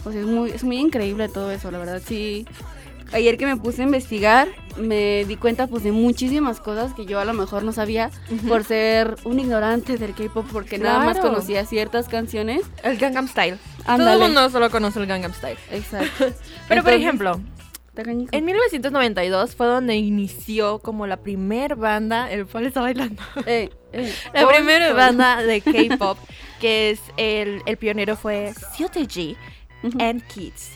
[0.04, 2.45] Pues es muy, es muy increíble todo eso, la verdad, sí.
[3.13, 7.19] Ayer que me puse a investigar, me di cuenta pues de muchísimas cosas que yo
[7.19, 8.09] a lo mejor no sabía
[8.47, 12.61] por ser un ignorante del K-pop porque nada más conocía ciertas canciones.
[12.83, 13.57] El Gangnam Style.
[13.85, 15.57] Todo el mundo solo conoce el Gangnam Style.
[15.71, 16.09] Exacto.
[16.19, 16.33] Pero,
[16.83, 17.39] por Entonces, ejemplo,
[17.89, 18.29] está cañijo.
[18.33, 23.21] en 1992 fue donde inició como la primer banda, el cual está bailando.
[23.45, 26.17] Eh, eh, La primera banda de K-pop,
[26.59, 28.53] que es el, el pionero fue
[29.83, 29.97] Ujú.
[30.01, 30.71] and Kids.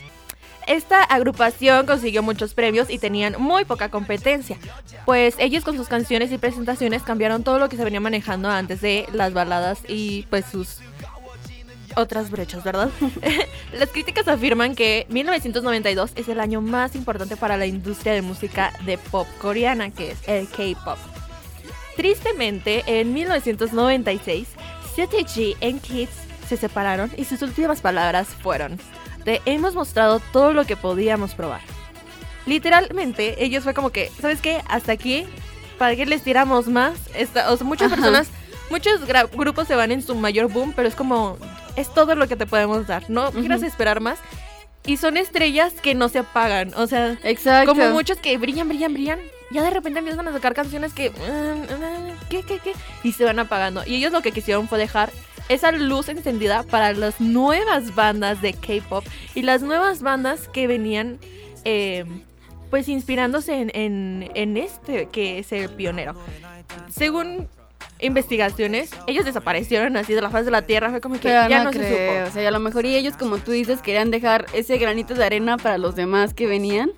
[0.70, 4.56] Esta agrupación consiguió muchos premios y tenían muy poca competencia,
[5.04, 8.80] pues ellos con sus canciones y presentaciones cambiaron todo lo que se venía manejando antes
[8.80, 10.78] de las baladas y pues sus
[11.96, 12.88] otras brechas, ¿verdad?
[13.72, 18.72] Las críticas afirman que 1992 es el año más importante para la industria de música
[18.86, 20.98] de pop coreana, que es el K-pop.
[21.96, 24.46] Tristemente, en 1996,
[24.94, 26.10] CTG y Kids
[26.48, 28.78] se separaron y sus últimas palabras fueron:
[29.24, 31.60] Te hemos mostrado todo lo que podíamos probar.
[32.46, 34.62] Literalmente, ellos fue como que, ¿sabes qué?
[34.68, 35.26] Hasta aquí,
[35.78, 36.94] ¿para qué les tiramos más?
[37.14, 37.96] Esta, o sea, muchas Ajá.
[37.96, 38.28] personas,
[38.70, 39.00] muchos
[39.32, 41.36] grupos se van en su mayor boom, pero es como,
[41.76, 44.18] es todo lo que te podemos dar, no quieras esperar más.
[44.86, 47.74] Y son estrellas que no se apagan, o sea, Exacto.
[47.74, 49.18] como muchos que brillan, brillan, brillan.
[49.52, 51.10] Ya de repente empiezan a sacar canciones que.
[51.10, 52.72] mm, ¿Qué, qué, qué?
[53.02, 53.82] Y se van apagando.
[53.84, 55.10] Y ellos lo que quisieron fue dejar
[55.50, 61.18] esa luz encendida para las nuevas bandas de K-pop y las nuevas bandas que venían.
[61.64, 62.04] eh,
[62.70, 66.14] pues inspirándose en, en, en este que es el pionero.
[66.88, 67.48] Según
[67.98, 70.90] investigaciones, ellos desaparecieron así de la faz de la tierra.
[70.90, 72.28] Fue como que Pero ya no no se supo.
[72.28, 75.24] O sea, a lo mejor y ellos, como tú dices, querían dejar ese granito de
[75.24, 76.92] arena para los demás que venían.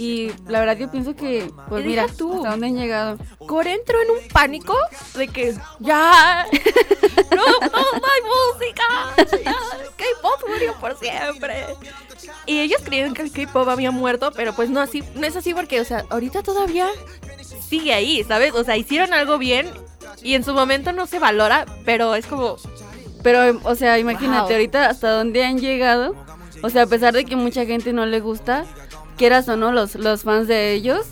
[0.00, 2.36] Y la verdad yo pienso que, pues mira, tú.
[2.36, 3.18] hasta dónde han llegado.
[3.48, 4.76] Core entró en un pánico
[5.16, 6.46] de que ya
[7.34, 8.22] no, no, no hay
[8.54, 8.84] música.
[9.96, 11.66] K-pop murió por siempre.
[12.46, 15.52] Y ellos creían que el K-pop había muerto, pero pues no así, no es así
[15.52, 16.86] porque, o sea, ahorita todavía
[17.68, 18.54] sigue ahí, ¿sabes?
[18.54, 19.68] O sea, hicieron algo bien
[20.22, 22.56] y en su momento no se valora, pero es como
[23.24, 24.52] Pero, o sea, imagínate Wow.
[24.52, 26.14] ahorita hasta dónde han llegado.
[26.62, 28.64] O sea, a pesar de que mucha gente no le gusta,
[29.18, 31.06] quieras o no, los, los fans de ellos,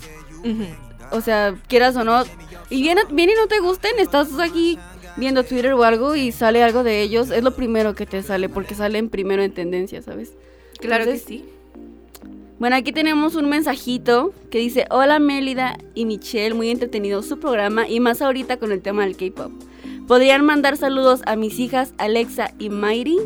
[1.11, 2.23] o sea, quieras o no,
[2.69, 4.79] y bien, bien y no te gusten, estás aquí
[5.17, 8.49] viendo Twitter o algo y sale algo de ellos, es lo primero que te sale,
[8.49, 10.33] porque salen primero en tendencia, ¿sabes?
[10.79, 11.45] claro que sí.
[12.59, 17.87] Bueno, aquí tenemos un mensajito que dice, hola Mélida y Michelle, muy entretenido su programa
[17.87, 19.51] y más ahorita con el tema del K-Pop.
[20.07, 23.17] ¿Podrían mandar saludos a mis hijas Alexa y Mayri?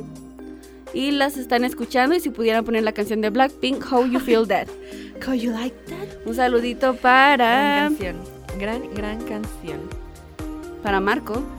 [0.94, 4.48] Y las están escuchando y si pudieran poner la canción de Blackpink, How You Feel
[4.48, 4.68] That.
[5.26, 6.26] How you like that?
[6.26, 8.16] Un saludito Gran para, canción.
[8.60, 9.80] Gran, gran canción.
[10.84, 11.42] para Marco.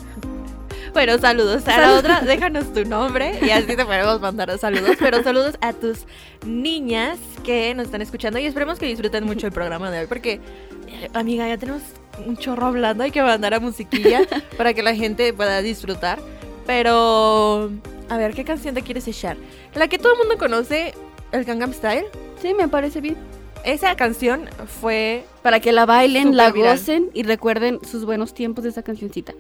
[0.93, 1.67] Bueno, saludos.
[1.69, 4.97] A la otra, déjanos tu nombre y así te podemos mandar saludos.
[4.99, 6.01] Pero saludos a tus
[6.45, 10.41] niñas que nos están escuchando y esperemos que disfruten mucho el programa de hoy porque,
[10.89, 11.81] eh, amiga, ya tenemos
[12.27, 13.05] un chorro hablando.
[13.05, 14.27] Hay que mandar a musiquilla
[14.59, 16.19] para que la gente pueda disfrutar.
[16.67, 17.71] Pero,
[18.13, 19.39] a ver, ¿qué canción te quieres echar?
[19.75, 20.93] La que todo el mundo conoce,
[21.33, 22.05] el Gangnam Style.
[22.43, 23.17] Sí, me parece bien.
[23.65, 24.51] Esa canción
[24.83, 26.77] fue, Para que la bailen, la viral.
[26.77, 29.33] gocen y recuerden sus buenos tiempos de esa cancioncita.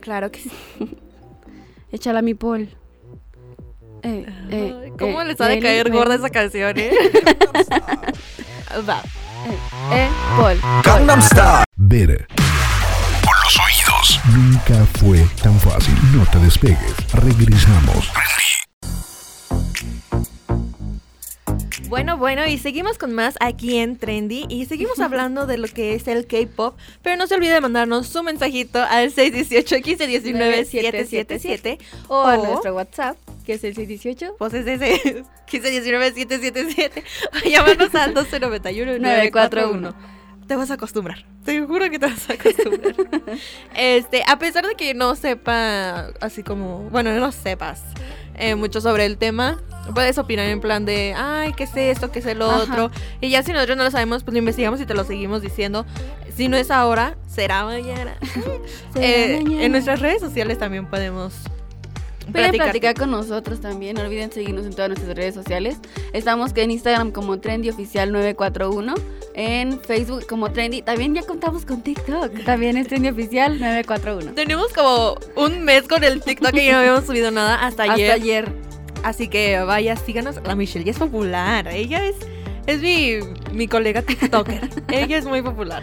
[0.00, 0.50] claro que sí.
[1.92, 2.70] Échala mi Paul.
[4.02, 6.92] Eh, eh, ¿Cómo eh, les ha de caer gorda esa canción, eh?
[8.88, 9.02] Va.
[9.92, 10.58] Eh, Paul.
[10.82, 11.64] Gangnam Style.
[11.76, 12.26] Ver.
[14.34, 15.94] Nunca fue tan fácil.
[16.12, 16.94] No te despegues.
[17.12, 18.10] Regresamos.
[21.88, 25.94] Bueno, bueno, y seguimos con más aquí en Trendy y seguimos hablando de lo que
[25.94, 31.78] es el K-pop, pero no se olvide de mandarnos su mensajito al 618 1519 777
[32.08, 37.94] O a nuestro WhatsApp, que es el 618 pues es ese 1519 777 o llamarnos
[37.94, 40.16] al 1291 941.
[40.46, 41.24] Te vas a acostumbrar.
[41.44, 42.94] Te juro que te vas a acostumbrar.
[43.74, 47.82] este, a pesar de que no sepa así como, bueno, no sepas
[48.36, 49.60] eh, mucho sobre el tema,
[49.94, 52.12] puedes opinar en plan de, ay, ¿qué es esto?
[52.12, 52.58] ¿Qué es el Ajá.
[52.58, 52.90] otro?
[53.20, 55.84] Y ya si nosotros no lo sabemos, pues lo investigamos y te lo seguimos diciendo.
[56.36, 58.16] Si no es ahora, será mañana.
[58.98, 59.64] Eh, mañana.
[59.64, 61.34] En nuestras redes sociales también podemos
[62.32, 62.66] Pueden platicar.
[62.66, 63.96] platicar con nosotros también.
[63.96, 65.78] No olviden seguirnos en todas nuestras redes sociales.
[66.12, 68.94] Estamos en Instagram como Trendy Oficial 941.
[69.34, 70.82] En Facebook como Trendy.
[70.82, 72.44] También ya contamos con TikTok.
[72.44, 74.32] También es Trendy Oficial 941.
[74.32, 78.10] Tenemos como un mes con el TikTok y no habíamos subido nada hasta ayer.
[78.10, 78.52] Hasta ayer.
[79.02, 80.36] Así que vaya, síganos.
[80.44, 81.68] La Michelle ya es popular.
[81.68, 82.16] Ella es,
[82.66, 83.18] es mi,
[83.52, 84.68] mi colega TikToker.
[84.88, 85.82] Ella es muy popular.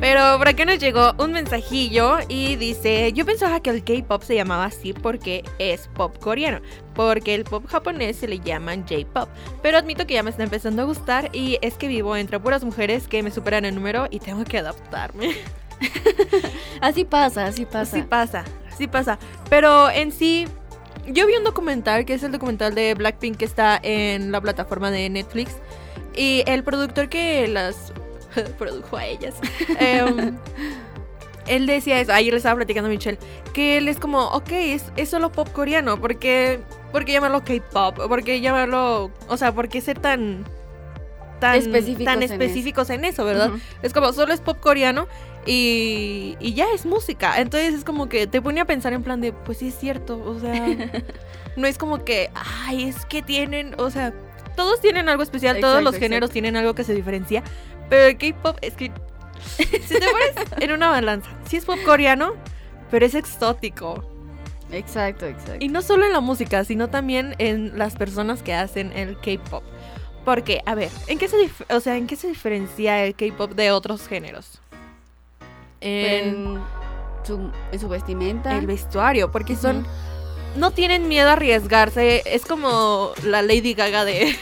[0.00, 4.34] Pero por acá nos llegó un mensajillo y dice, yo pensaba que el K-pop se
[4.34, 6.60] llamaba así porque es pop coreano,
[6.94, 9.28] porque el pop japonés se le llaman J-pop,
[9.62, 12.62] pero admito que ya me está empezando a gustar y es que vivo entre puras
[12.62, 15.34] mujeres que me superan en número y tengo que adaptarme.
[16.80, 17.96] Así pasa, así pasa.
[17.96, 18.44] Sí pasa,
[18.78, 19.18] sí pasa.
[19.50, 20.46] Pero en sí,
[21.06, 24.90] yo vi un documental que es el documental de Blackpink que está en la plataforma
[24.90, 25.56] de Netflix.
[26.14, 27.92] Y el productor que las
[28.58, 29.34] produjo a ellas.
[29.78, 30.36] em,
[31.46, 33.18] él decía eso, ayer le estaba platicando a Michelle,
[33.52, 36.60] que él es como, ok, es, es solo pop coreano, porque
[36.92, 38.08] ¿por qué llamarlo K-pop?
[38.08, 40.44] ¿Por qué llamarlo, o sea, por qué ser tan
[41.40, 42.32] tan Específicos tan en eso.
[42.32, 43.50] específicos en eso, ¿verdad?
[43.82, 45.06] Es como solo es pop coreano
[45.44, 47.40] y, y ya es música.
[47.40, 50.18] Entonces es como que te pone a pensar en plan de, pues sí es cierto,
[50.18, 50.54] o sea,
[51.56, 54.12] no es como que, ay, es que tienen, o sea,
[54.56, 57.42] todos tienen algo especial, todos Exacto, los géneros tienen algo que se diferencia,
[57.88, 58.92] pero el K-pop es que
[59.56, 62.34] si te pones en una balanza, sí es pop coreano,
[62.90, 64.04] pero es exótico.
[64.72, 65.64] Exacto, exacto.
[65.64, 69.62] Y no solo en la música, sino también en las personas que hacen el K-pop.
[70.24, 71.36] Porque, a ver, ¿en qué se,
[71.72, 74.60] o sea, ¿en qué se diferencia el K-pop de otros géneros?
[75.80, 76.58] En
[77.28, 78.56] en su, en su vestimenta.
[78.56, 79.86] el vestuario, porque son.
[80.56, 82.22] No tienen miedo a arriesgarse.
[82.26, 84.36] Es como la Lady Gaga de,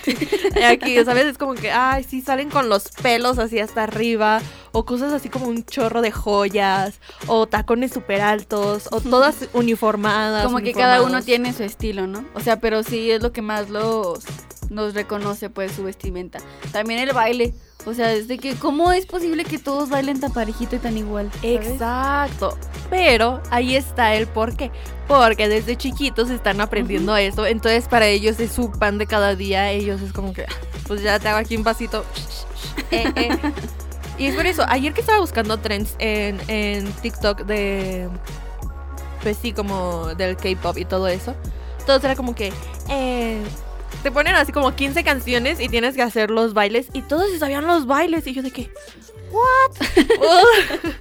[0.54, 1.26] de aquí, ¿sabes?
[1.26, 4.40] Es como que, ay, sí, salen con los pelos así hasta arriba,
[4.72, 10.44] o cosas así como un chorro de joyas, o tacones súper altos, o todas uniformadas.
[10.44, 12.24] Como que cada uno tiene su estilo, ¿no?
[12.34, 14.24] O sea, pero sí es lo que más los
[14.70, 16.38] nos reconoce, pues, su vestimenta.
[16.72, 17.54] También el baile.
[17.86, 21.30] O sea, desde que, ¿cómo es posible que todos bailen tan parejito y tan igual?
[21.42, 21.66] ¿sabes?
[21.70, 22.56] Exacto.
[22.88, 24.70] Pero ahí está el por qué.
[25.06, 27.44] Porque desde chiquitos están aprendiendo eso.
[27.44, 29.70] Entonces para ellos es su pan de cada día.
[29.70, 30.54] Ellos es como que, "Ah,
[30.86, 32.04] pues ya te hago aquí un pasito.
[32.90, 33.28] Eh, eh.
[34.16, 38.08] Y es por eso, ayer que estaba buscando trends en, en TikTok de,
[39.22, 41.34] pues sí, como del K-Pop y todo eso.
[41.84, 42.52] Todo era como que,
[42.88, 43.42] eh,
[44.04, 46.88] te ponen así como 15 canciones y tienes que hacer los bailes.
[46.92, 48.26] Y todos se sabían los bailes.
[48.26, 48.70] Y yo de que,
[49.32, 49.72] ¿what?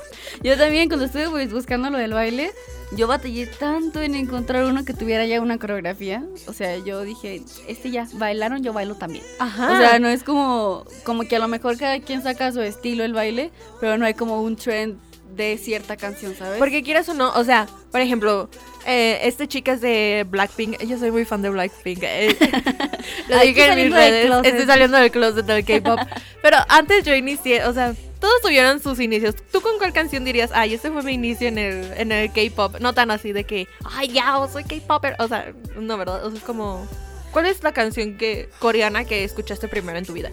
[0.41, 2.51] Yo también, cuando estuve pues, buscando lo del baile,
[2.97, 6.23] yo batallé tanto en encontrar uno que tuviera ya una coreografía.
[6.47, 9.23] O sea, yo dije, este ya, bailaron, yo bailo también.
[9.39, 9.71] Ajá.
[9.71, 13.05] O sea, no es como, como que a lo mejor cada quien saca su estilo
[13.05, 14.99] el baile, pero no hay como un trend
[15.35, 16.59] de cierta canción, ¿sabes?
[16.59, 18.49] Porque quieras o no, o sea, por ejemplo,
[18.85, 20.83] eh, este chica es de Blackpink.
[20.83, 21.99] Yo soy muy fan de Blackpink.
[22.03, 22.35] eh,
[23.29, 24.31] lo dije en mis redes.
[24.43, 25.99] Estoy saliendo del closet del K-pop.
[26.41, 29.35] Pero antes yo inicié, o sea, todos tuvieron sus inicios.
[29.51, 32.79] ¿Tú con cuál canción dirías, ay, este fue mi inicio en el, en el K-pop?
[32.79, 35.15] No tan así de que, ay, ya, o soy K-popper.
[35.19, 36.25] O sea, no, ¿verdad?
[36.25, 36.87] O sea, es como.
[37.31, 40.31] ¿Cuál es la canción que coreana que escuchaste primero en tu vida?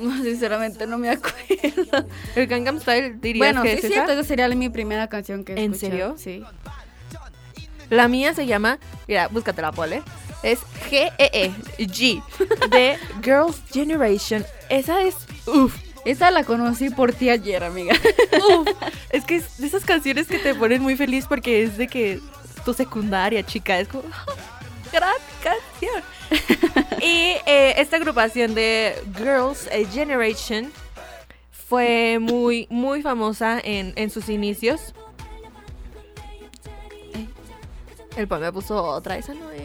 [0.00, 2.06] No, sinceramente no me acuerdo.
[2.34, 4.24] ¿El Gangnam Style dirías Bueno, que sí es es esa?
[4.24, 6.14] sería mi primera canción que ¿En serio?
[6.18, 6.42] Sí.
[7.90, 10.02] La mía se llama, mira, búscatela, Pole.
[10.42, 12.22] Es G-E-E, G,
[12.70, 14.44] de Girls' Generation.
[14.68, 15.14] Esa es,
[15.46, 17.94] uff, Esa la conocí por ti ayer, amiga.
[18.50, 18.68] uff.
[19.10, 22.20] Es que es de esas canciones que te ponen muy feliz porque es de que
[22.64, 24.02] tu secundaria, chica, es como,
[24.92, 26.02] gran canción.
[27.00, 30.72] Y eh, esta agrupación de Girls' eh, Generation
[31.50, 34.94] fue muy, muy famosa en, en sus inicios.
[37.14, 37.26] Eh,
[38.16, 39.64] El Paul me puso otra, esa no es.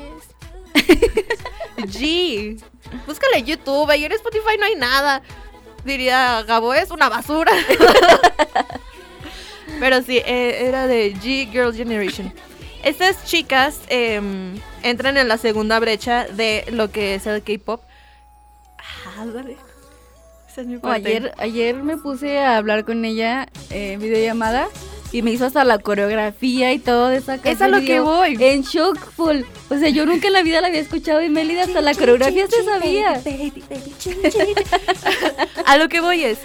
[1.77, 2.61] G.
[3.07, 5.21] Búscale en YouTube, ahí en Spotify no hay nada.
[5.83, 7.51] Diría, Gabo es una basura.
[9.79, 12.31] Pero sí, eh, era de G Girls Generation.
[12.83, 17.81] Estas chicas em, entran en la segunda brecha de lo que es el K-pop.
[19.17, 19.57] Ah, dale.
[20.49, 21.07] Esa es mi parte.
[21.07, 24.67] ayer, ayer me puse a hablar con ella en videollamada
[25.11, 27.53] y me hizo hasta la coreografía y todo de esa canción.
[27.53, 28.37] Es a lo que voy.
[28.39, 29.41] En shock full.
[29.69, 32.47] O sea, yo nunca en la vida la había escuchado y Melida hasta la coreografía
[32.47, 33.21] se sabía.
[35.65, 36.39] A lo que voy es,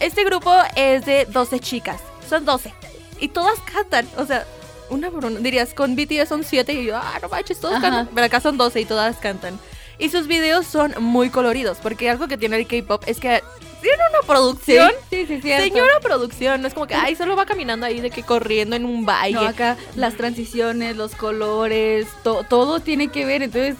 [0.00, 2.72] este grupo es de 12 chicas, son 12.
[3.20, 4.46] Y todas cantan, o sea,
[4.90, 5.40] una por una.
[5.40, 7.82] Dirías, con BTS son 7 y yo, ah, no manches, todos Ajá.
[7.82, 8.08] cantan.
[8.14, 9.58] Pero acá son 12 y todas cantan.
[9.98, 13.42] Y sus videos son muy coloridos, porque algo que tiene el K-pop es que
[13.80, 14.90] tiene una Sí, producción.
[15.10, 15.64] sí, sí, cierto.
[15.64, 18.84] Señora producción, no es como que, ay, solo va caminando ahí de que corriendo en
[18.84, 19.40] un baile.
[19.40, 23.42] No, acá las transiciones, los colores, to- todo tiene que ver.
[23.42, 23.76] Entonces,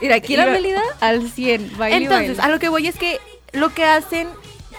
[0.00, 1.76] mira, aquí la Melida al 100.
[1.76, 2.42] Baile Entonces, baile.
[2.42, 3.18] a lo que voy es que
[3.52, 4.28] lo que hacen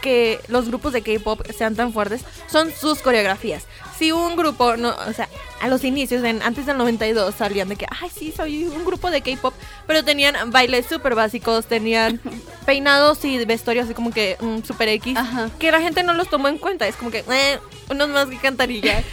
[0.01, 3.65] que los grupos de K-pop sean tan fuertes son sus coreografías.
[4.01, 5.29] Si un grupo, no, o sea,
[5.61, 9.11] a los inicios, en, antes del 92, salían de que, ay, sí, soy un grupo
[9.11, 9.53] de K-pop,
[9.85, 12.19] pero tenían bailes súper básicos, tenían
[12.65, 15.51] peinados y vestuarios así como que mm, super X, Ajá.
[15.59, 16.87] que la gente no los tomó en cuenta.
[16.87, 17.59] Es como que, eh,
[17.91, 19.03] unos más que cantar y ya.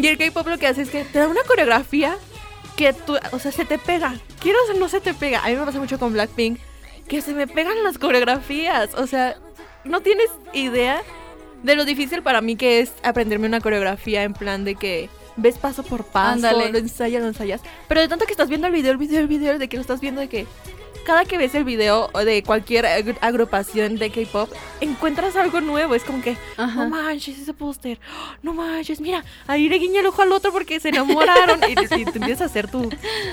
[0.00, 2.16] y el K-pop lo que hace es que te da una coreografía
[2.76, 4.14] que tú, o sea, se te pega.
[4.38, 5.44] Quiero o no se te pega.
[5.44, 6.60] A mí me pasa mucho con Blackpink,
[7.08, 8.94] que se me pegan las coreografías.
[8.94, 9.36] O sea,
[9.82, 11.02] no tienes idea
[11.64, 15.58] de lo difícil para mí que es aprenderme una coreografía en plan de que ves
[15.58, 16.70] paso por paso, Ándale.
[16.70, 17.60] lo ensayas, lo ensayas.
[17.88, 19.80] Pero de tanto que estás viendo el video, el video, el video, de que lo
[19.80, 20.46] estás viendo de que
[21.04, 24.48] cada que ves el video de cualquier agru- agrupación de K-pop,
[24.80, 25.94] encuentras algo nuevo.
[25.94, 26.84] Es como que, Ajá.
[26.84, 27.98] no manches, ese póster.
[28.42, 31.60] No manches, mira, ahí le guiña el ojo al otro porque se enamoraron.
[31.68, 32.88] y, y te empiezas a hacer tu,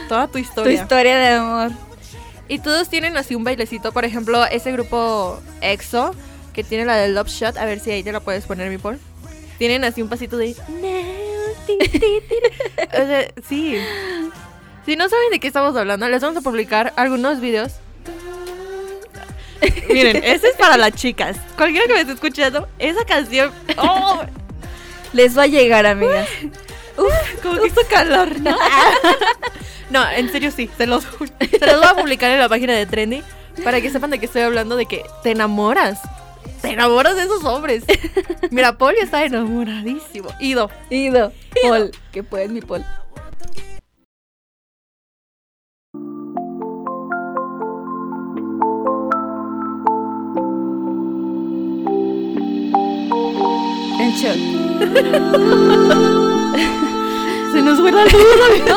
[0.10, 0.74] toda tu Tu historia.
[0.74, 1.72] historia de amor.
[2.50, 3.94] Y todos tienen así un bailecito.
[3.94, 6.14] Por ejemplo, ese grupo EXO,
[6.54, 7.58] que tiene la de Love Shot.
[7.58, 9.00] A ver si ahí te la puedes poner, mi Paul.
[9.58, 10.56] Tienen así un pasito de...
[12.94, 13.78] O sea, sí.
[14.86, 17.74] Si no saben de qué estamos hablando, les vamos a publicar algunos videos.
[19.90, 21.38] Miren, ese es para las chicas.
[21.56, 23.52] Cualquiera que me esté escuchando, esa canción.
[23.78, 24.22] ¡Oh!
[25.14, 26.28] Les va a llegar, amigas.
[26.98, 28.58] Uf, como que hizo calor, ¿no?
[29.90, 32.86] no, en serio sí, se los, se los voy a publicar en la página de
[32.86, 33.24] Trendy
[33.64, 36.00] para que sepan de qué estoy hablando, de que te enamoras.
[36.62, 37.84] Te enamoras de esos hombres.
[38.52, 40.30] Mira, Paul ya está enamoradísimo.
[40.40, 40.70] Ido.
[40.90, 41.32] Ido.
[41.64, 42.84] Paul, que puedes, mi Paul.
[54.00, 54.36] En shock.
[57.52, 58.14] Se nos fue la luz,
[58.50, 58.76] amigo.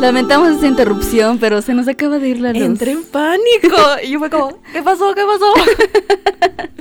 [0.00, 2.62] Lamentamos esa interrupción, pero se nos acaba de ir la luz.
[2.62, 3.76] Entré en pánico.
[4.04, 5.12] Y yo fue como, ¿qué pasó?
[5.14, 5.52] ¿Qué pasó?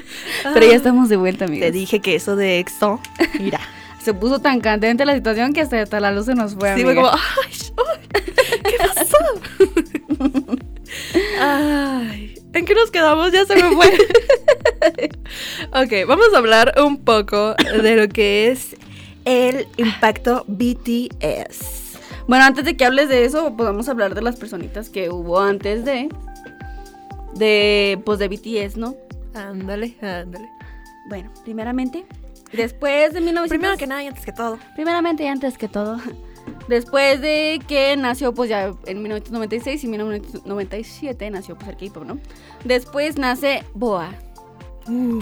[0.59, 1.67] Pero ya estamos de vuelta, amigos.
[1.67, 2.99] Te dije que eso de EXO,
[3.39, 3.59] mira.
[4.01, 6.83] Se puso tan candente la situación que hasta, hasta la luz se nos fue, Sí,
[6.83, 7.19] fue como, ay,
[7.75, 9.17] ay, ¿qué pasó?
[11.41, 13.33] ay, ¿en qué nos quedamos?
[13.33, 13.91] Ya se me fue.
[15.83, 18.77] ok, vamos a hablar un poco de lo que es
[19.25, 21.97] el impacto BTS.
[22.29, 25.83] Bueno, antes de que hables de eso, podemos hablar de las personitas que hubo antes
[25.83, 26.07] de.
[27.35, 27.99] De.
[28.05, 28.95] Pues de BTS, ¿no?
[29.37, 30.49] Ándale, ándale.
[31.07, 32.05] Bueno, primeramente.
[32.51, 33.49] Después de 1900.
[33.49, 34.57] Primero que nada y antes que todo.
[34.75, 35.99] Primeramente y antes que todo.
[36.67, 42.19] Después de que nació, pues ya en 1996 y 1997 nació pues el K-pop, ¿no?
[42.63, 44.11] Después nace Boa,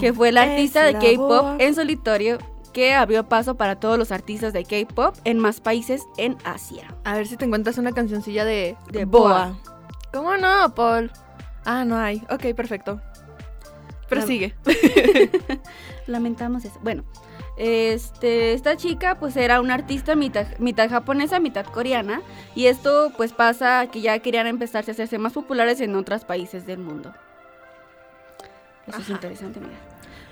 [0.00, 1.56] que fue la Es artista de K-pop Boa.
[1.58, 2.38] en solitario
[2.72, 6.94] que abrió paso para todos los artistas de K-pop en más países en Asia.
[7.04, 9.56] A ver si te encuentras una cancioncilla de, De Boa.
[10.12, 11.10] ¿Cómo no, Paul?
[11.64, 12.22] Ah, no hay.
[12.30, 13.00] Ok, perfecto.
[14.08, 14.54] Pero La- sigue.
[16.06, 16.78] Lamentamos eso.
[16.82, 17.04] Bueno,
[17.56, 22.22] este, esta chica pues era una artista mitad, mitad japonesa, mitad coreana.
[22.54, 26.66] Y esto pues pasa que ya querían empezarse a hacerse más populares en otros países
[26.66, 27.12] del mundo.
[28.86, 29.74] Eso es interesante, mira.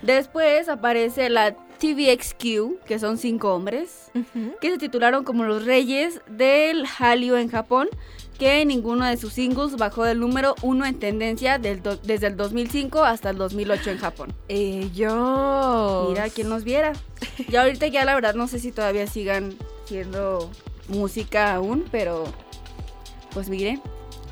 [0.03, 4.11] Después aparece la TVXQ, que son cinco hombres,
[4.61, 7.89] que se titularon como los reyes del Hallyu en Japón,
[8.39, 13.05] que ninguno de sus singles bajó del número uno en tendencia del desde el 2005
[13.05, 14.35] hasta el 2008 en Japón.
[14.49, 16.09] Ellos.
[16.09, 16.93] Mira, quien nos viera.
[17.49, 20.51] Ya ahorita ya la verdad no sé si todavía sigan siendo
[20.89, 22.25] música aún, pero
[23.33, 23.81] pues mire,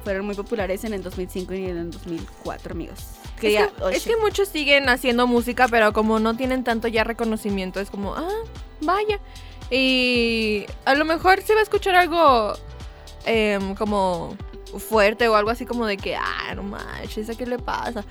[0.05, 2.99] fueron muy populares en el 2005 y en el 2004, amigos.
[3.37, 7.81] Es Que es que muchos siguen haciendo música, pero como no tienen tanto ya reconocimiento,
[7.81, 8.29] es como, ah,
[8.83, 9.19] vaya.
[9.71, 12.55] Y a lo mejor se va a escuchar algo
[13.25, 14.37] em, como
[14.79, 18.05] fuerte o algo así como de que, ah, no manches, ¿a qué le pasa?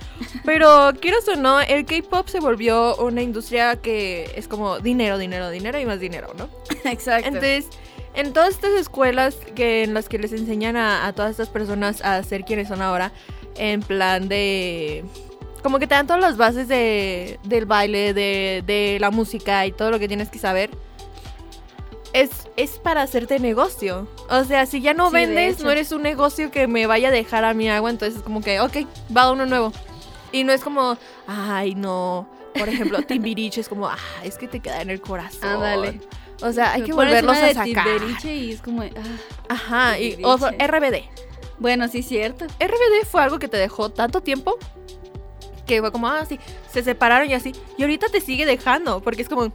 [0.44, 5.50] Pero quieras o no, el K-pop se volvió una industria que es como dinero, dinero,
[5.50, 6.48] dinero y más dinero, ¿no?
[6.90, 7.28] Exacto.
[7.28, 7.66] Entonces,
[8.14, 12.02] en todas estas escuelas que en las que les enseñan a, a todas estas personas
[12.02, 13.12] a ser quienes son ahora,
[13.56, 15.04] en plan de...
[15.62, 19.70] Como que te dan todas las bases de, del baile, de, de la música y
[19.70, 20.70] todo lo que tienes que saber.
[22.12, 24.06] Es, es para hacerte negocio.
[24.28, 27.08] O sea, si ya no Sí, de vendes, no eres un negocio que me vaya
[27.08, 28.78] a dejar a mi agua, entonces es como que, ok,
[29.16, 29.72] va uno nuevo.
[30.30, 30.96] Y no es como,
[31.26, 32.28] ay, no.
[32.54, 35.48] Por ejemplo, Timbiriche es como, ah, es que te queda en el corazón.
[35.48, 36.00] Ándale.
[36.42, 37.86] O sea, hay que volverlos a sacar.
[37.98, 38.88] Timbiriche y es como, ah,
[39.48, 41.04] Ajá, y ojo, RBD.
[41.58, 42.46] bueno, sí, cierto.
[42.58, 44.58] RBD fue algo que te dejó tanto tiempo
[45.66, 46.38] que fue como, ah, sí,
[46.70, 47.52] se separaron y así.
[47.78, 49.52] Y ahorita te sigue dejando, porque es como,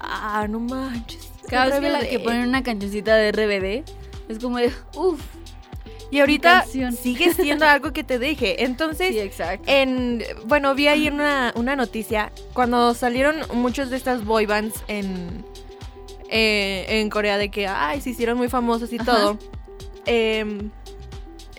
[0.00, 1.27] ah, no manches.
[1.50, 3.84] Cada vez que, la- que ponen una cancioncita de RBD,
[4.30, 5.20] es como de, uff,
[6.10, 6.64] Y ahorita
[7.02, 8.64] sigue siendo algo que te deje.
[8.64, 14.46] Entonces, sí, en, bueno, vi ahí una, una noticia, cuando salieron muchos de estas boy
[14.46, 15.44] bands en,
[16.30, 19.04] eh, en Corea de que, ay, se hicieron muy famosos y Ajá.
[19.04, 19.38] todo.
[20.06, 20.70] em,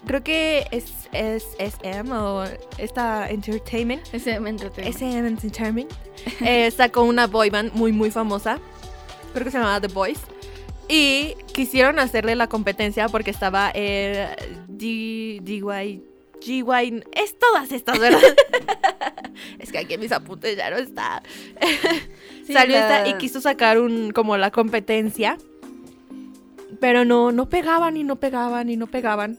[0.05, 2.43] creo que es, es SM o
[2.77, 4.01] esta Entertainment.
[4.39, 4.89] Me entretengo.
[4.89, 5.91] SM Entertainment.
[6.41, 8.59] eh, sacó una boy band muy, muy famosa.
[9.33, 10.19] Creo que se llamaba The Boys.
[10.87, 14.27] Y quisieron hacerle la competencia porque estaba el
[14.67, 16.03] D- DY.
[16.41, 17.03] GY.
[17.11, 18.21] Es todas estas, ¿verdad?
[19.59, 21.21] es que aquí en mis apuntes ya no está.
[22.45, 25.37] Sí, Salió la- esta y quiso sacar un como la competencia.
[26.79, 29.37] Pero no, no pegaban y no pegaban y no pegaban.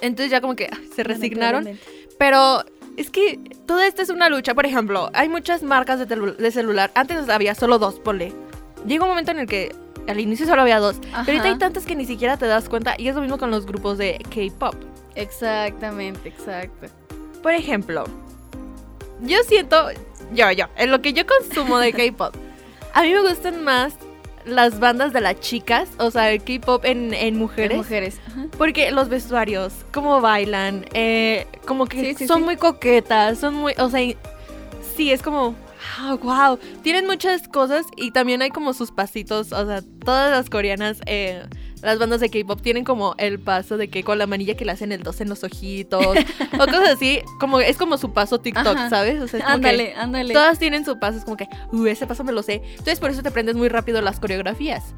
[0.00, 1.78] Entonces ya como que ah, se resignaron.
[2.18, 2.64] Pero
[2.96, 4.54] es que toda esta es una lucha.
[4.54, 6.92] Por ejemplo, hay muchas marcas de, de celular.
[6.94, 8.32] Antes había solo dos, ponle.
[8.86, 9.74] Llega un momento en el que
[10.08, 10.96] al inicio solo había dos.
[11.12, 11.22] Ajá.
[11.26, 12.94] Pero ahorita hay tantas que ni siquiera te das cuenta.
[12.98, 14.74] Y es lo mismo con los grupos de K-pop.
[15.14, 16.86] Exactamente, exacto.
[17.42, 18.04] Por ejemplo,
[19.22, 19.90] yo siento,
[20.32, 22.34] yo, yo, en lo que yo consumo de K-pop,
[22.92, 23.94] a mí me gustan más
[24.44, 27.76] las bandas de las chicas, o sea, el K-pop en, en mujeres.
[27.76, 28.20] Mujeres.
[28.28, 28.46] Ajá.
[28.56, 32.44] Porque los vestuarios, cómo bailan, eh, como que Sí, sí, son sí.
[32.44, 34.00] muy coquetas, son muy, o sea,
[34.96, 35.54] sí, es como,
[36.22, 41.00] wow, tienen muchas cosas y también hay como sus pasitos, o sea, todas las coreanas,
[41.06, 41.42] eh,
[41.82, 44.72] las bandas de K-pop tienen como el paso de que con la manilla que le
[44.72, 46.04] hacen el 2 en los ojitos,
[46.54, 48.90] o cosas así, como es como su paso TikTok, Ajá.
[48.90, 49.20] ¿sabes?
[49.20, 50.34] O sea, es como que Ándale, ándale.
[50.34, 52.62] Todas tienen su paso, es como que, uh, ese paso me lo sé.
[52.70, 54.94] Entonces por eso te aprendes muy rápido las coreografías.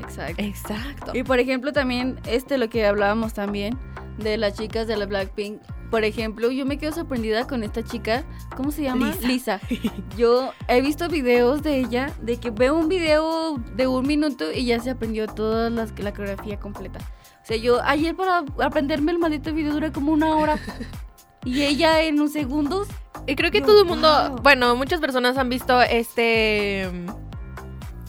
[0.00, 0.42] Exacto.
[0.42, 1.12] Exacto.
[1.14, 3.78] Y por ejemplo también, este lo que hablábamos también
[4.18, 5.60] de las chicas de la Blackpink.
[5.90, 8.24] Por ejemplo, yo me quedo sorprendida con esta chica,
[8.56, 9.12] ¿cómo se llama?
[9.22, 9.60] Lisa.
[10.16, 14.66] Yo he visto videos de ella, de que veo un video de un minuto y
[14.66, 17.00] ya se aprendió toda las- la coreografía completa.
[17.42, 20.58] O sea, yo ayer para aprenderme el maldito video dura como una hora.
[21.42, 22.86] Y ella en unos segundos.
[23.26, 24.42] Y creo que Yo, todo el mundo, wow.
[24.42, 26.86] bueno, muchas personas han visto este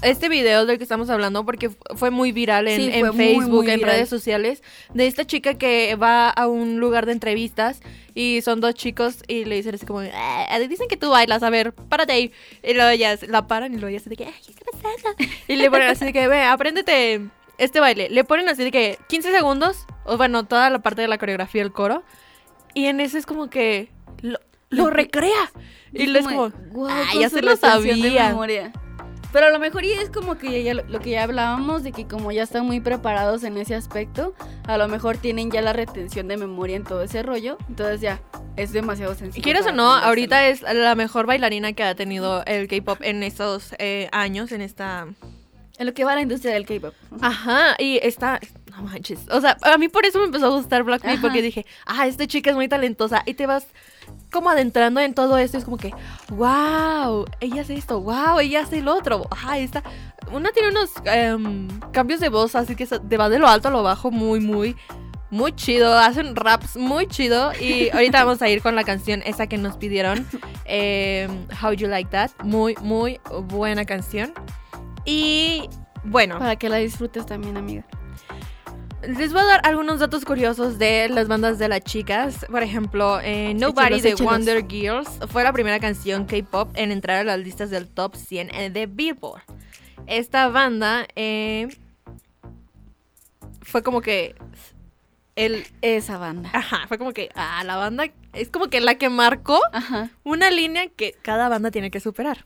[0.01, 3.11] este video del que estamos hablando porque fu- fue muy viral en, Sí, en fue
[3.11, 7.11] muy, Facebook, muy en redes sociales, de esta chica que va a un lugar de
[7.11, 7.81] entrevistas
[8.15, 11.49] y son dos chicos y le dicen así como, "Ah, dicen que tú bailas, a
[11.49, 12.31] ver, párate ahí.
[12.63, 15.31] Y luego ellas la paran y luego ellas de que, ay, ¿qué pasando?
[15.47, 17.21] Y le ponen así de que, ve, apréndete
[17.57, 18.09] este baile.
[18.09, 21.61] Le ponen así de que 15 segundos, o bueno, toda la parte de la coreografía
[21.61, 22.03] del coro.
[22.73, 23.89] Y en eso es como que
[24.21, 24.39] lo,
[24.69, 25.51] lo recrea.
[25.93, 26.89] Y le es como, con
[27.19, 28.29] ya se lo retención de sabía".
[28.29, 28.73] memoria".
[29.31, 32.05] Pero a lo mejor y es como que ya lo, que ya hablábamos de que
[32.05, 34.33] como ya están muy preparados en ese aspecto,
[34.67, 38.21] a lo mejor tienen ya la retención de memoria en todo ese rollo, entonces ya
[38.57, 39.39] es demasiado sencillo.
[39.39, 43.23] Y quieres o no, ahorita es la mejor bailarina que ha tenido el K-pop en
[43.23, 45.07] estos eh, años, en esta...
[45.77, 46.93] en lo que va la industria del K-pop.
[47.21, 48.39] Ajá, y está...
[48.71, 49.19] No manches.
[49.29, 52.25] O sea, a mí por eso me empezó a gustar Blackpink, porque dije, ah, esta
[52.25, 53.21] chica es muy talentosa.
[53.25, 53.67] Y te vas
[54.31, 55.57] como adentrando en todo esto.
[55.57, 55.93] Es como que,
[56.29, 59.27] wow, ella hace esto, wow, ella hace el otro.
[59.45, 59.83] Ah, esta...
[60.31, 63.71] Una tiene unos em, cambios de voz, así que te va de lo alto a
[63.71, 64.75] lo bajo muy, muy...
[65.29, 69.47] Muy chido, hacen raps muy chido y ahorita vamos a ir con la canción esa
[69.47, 70.27] que nos pidieron,
[70.65, 74.33] em, How You Like That, muy, muy buena canción.
[75.05, 75.69] Y
[76.03, 77.85] bueno, Para que la disfrutes también, amiga.
[79.07, 82.45] Les voy a dar algunos datos curiosos de las bandas de las chicas.
[82.49, 84.31] Por ejemplo, eh, Nobody Échalos, de échalos.
[84.31, 88.53] Wonder Girls fue la primera canción K-pop en entrar a las listas del top 100
[88.53, 89.41] eh, de Billboard.
[90.07, 91.67] Esta banda eh,
[93.61, 94.35] fue como que
[95.35, 96.49] el Esa banda.
[96.53, 100.09] ajá, fue como que ah, la banda es como que la que marcó Ajá.
[100.23, 102.45] una línea que cada banda tiene que superar.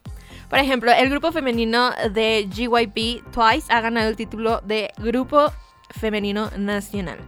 [0.49, 5.51] Por ejemplo, el grupo femenino de GYP Twice ha ganado el título de Grupo
[5.89, 7.19] Femenino Nacional.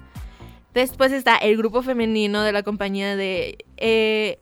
[0.74, 4.40] Después está el grupo femenino de la compañía de eh,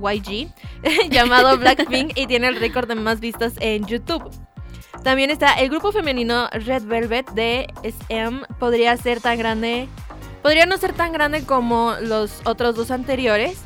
[0.00, 0.48] YG,
[1.10, 4.30] llamado Blackpink, y tiene el récord de más vistas en YouTube.
[5.02, 8.46] También está el grupo femenino Red Velvet de SM.
[8.58, 9.88] Podría ser tan grande.
[10.42, 13.58] Podría no ser tan grande como los otros dos anteriores.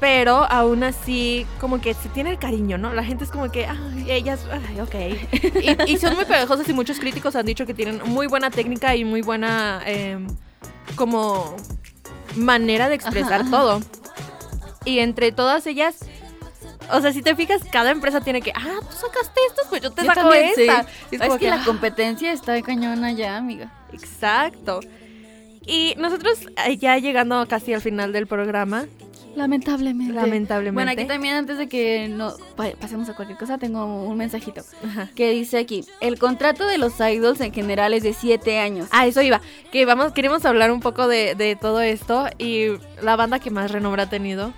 [0.00, 2.92] Pero aún así, como que se tiene el cariño, ¿no?
[2.92, 4.94] La gente es como que, ay, ellas, ay, ok.
[5.86, 8.94] Y, y son muy pegajosas y muchos críticos han dicho que tienen muy buena técnica
[8.94, 10.18] y muy buena, eh,
[10.94, 11.56] como,
[12.36, 13.50] manera de expresar Ajá, ajá.
[13.50, 13.80] todo.
[14.84, 15.98] Y entre todas ellas,
[16.92, 19.90] o sea, si te fijas, cada empresa tiene que, ah, tú sacaste estas, pues yo
[19.90, 20.62] te Yo saco también, sí.
[20.62, 20.86] esta.
[21.10, 23.72] Y Es, como que, la ah, competencia está cañona ya, amiga.
[23.92, 24.80] Exacto.
[25.66, 28.86] Y nosotros eh, ya llegando casi al final del programa,
[29.38, 30.12] Lamentablemente.
[30.14, 30.74] lamentablemente.
[30.74, 34.62] Bueno, aquí también antes de que no pa- pasemos a cualquier cosa, tengo un mensajito
[34.84, 35.08] Ajá.
[35.14, 38.88] que dice aquí, el contrato de los idols en general es de 7 años.
[38.90, 39.40] Ah, eso iba.
[39.72, 42.66] Que vamos, queremos hablar un poco de, de todo esto y
[43.02, 44.52] la banda que más renombre ha tenido,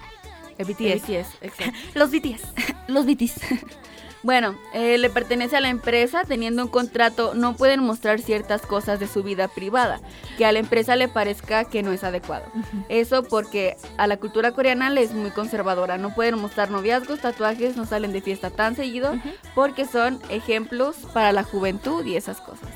[0.59, 1.03] el BTS.
[1.07, 1.79] BTS, exacto.
[1.95, 2.43] Los BTS.
[2.89, 3.41] Los BTS.
[4.23, 9.01] Bueno, eh, le pertenece a la empresa, teniendo un contrato, no pueden mostrar ciertas cosas
[9.01, 10.01] de su vida privada,
[10.37, 12.45] que a la empresa le parezca que no es adecuado.
[12.89, 17.77] Eso porque a la cultura coreana le es muy conservadora, no pueden mostrar noviazgos, tatuajes,
[17.77, 19.15] no salen de fiesta tan seguido,
[19.55, 22.69] porque son ejemplos para la juventud y esas cosas.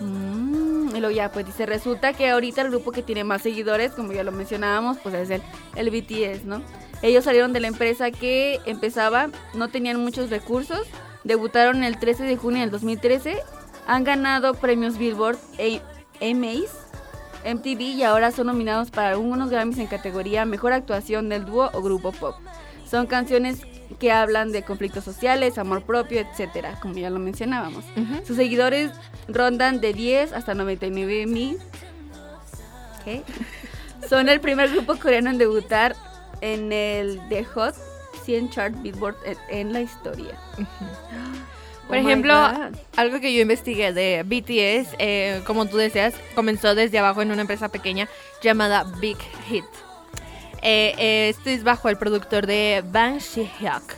[0.00, 3.92] Mm, y luego ya, pues dice, resulta que ahorita el grupo que tiene más seguidores,
[3.92, 5.42] como ya lo mencionábamos, pues es el,
[5.76, 6.62] el BTS, ¿no?
[7.02, 10.86] Ellos salieron de la empresa que empezaba, no tenían muchos recursos,
[11.24, 13.38] debutaron el 13 de junio del 2013,
[13.86, 16.70] han ganado premios Billboard, A- AMAs,
[17.44, 21.80] MTV y ahora son nominados para algunos Grammys en categoría Mejor Actuación del Dúo o
[21.80, 22.34] Grupo Pop.
[22.84, 23.62] Son canciones
[23.98, 27.84] que hablan de conflictos sociales, amor propio, etcétera, como ya lo mencionábamos.
[28.26, 28.92] Sus seguidores
[29.28, 31.58] rondan de 10 hasta 99 mil.
[33.04, 33.22] ¿Qué?
[34.08, 35.94] Son el primer grupo coreano en debutar
[36.40, 37.74] en el The Hot
[38.24, 39.16] 100 Chart Billboard
[39.48, 40.38] en, la historia.
[41.86, 42.76] Por Oh my ejemplo, God.
[42.96, 47.40] algo que yo investigué de BTS, eh, como tú decías, comenzó desde abajo en una
[47.42, 48.08] empresa pequeña
[48.42, 49.18] llamada Big
[49.48, 49.64] Hit.
[50.62, 53.96] Eh, eh, bajo el productor de Bang Shi-hyuk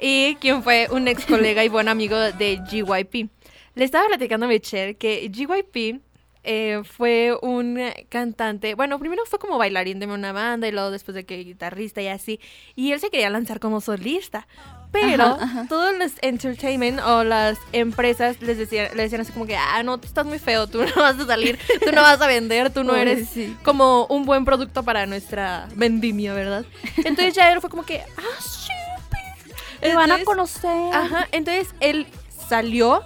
[0.00, 3.30] y quien fue un ex colega y buen amigo de GYP.
[3.74, 6.00] Le estaba platicando a Michelle que GYP
[6.44, 11.14] eh, fue un cantante, bueno, primero fue como bailarín de una banda y luego después
[11.14, 12.38] de que guitarrista y así,
[12.76, 14.46] y él se quería lanzar como solista.
[14.94, 15.66] Pero Ajá, ajá.
[15.68, 19.98] todos los entertainment o las empresas les decían, le decían así como que, ah, no,
[19.98, 22.84] tú estás muy feo, tú no vas a salir, tú no vas a vender, tú
[22.84, 23.56] no eres sí.
[23.64, 26.64] como un buen producto para nuestra vendimia, ¿verdad?
[26.98, 28.70] Entonces ya él fue como que, ah, sí,
[29.10, 29.56] pues".
[29.80, 30.94] Te van a conocer.
[30.94, 32.06] Ajá, entonces él
[32.48, 33.02] salió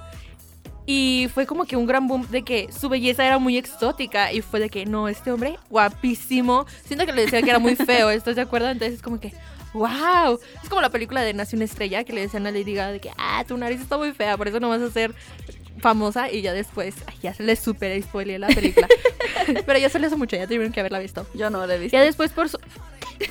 [0.84, 4.42] y fue como que un gran boom de que su belleza era muy exótica y
[4.42, 6.66] fue de que no, este hombre guapísimo.
[6.84, 8.68] Siento que le decían que era muy feo, ¿estás de acuerdo?
[8.68, 9.32] Entonces es como que,
[9.72, 10.38] wow.
[10.62, 13.00] Es como la película de Nace una estrella que le decían a Lady Gaga de
[13.00, 15.14] que, ah, tu nariz está muy fea, por eso no vas a ser
[15.80, 18.88] famosa y ya después, ay, ya se le super spoileé la película.
[19.66, 21.26] Pero ya se le hizo mucho, ya tuvieron que haberla visto.
[21.34, 21.96] Yo no la he visto.
[21.96, 22.58] Ya después por su...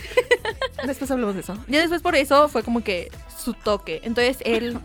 [0.86, 1.58] después hablamos de eso.
[1.68, 4.02] Ya después por eso fue como que su toque.
[4.04, 4.80] Entonces él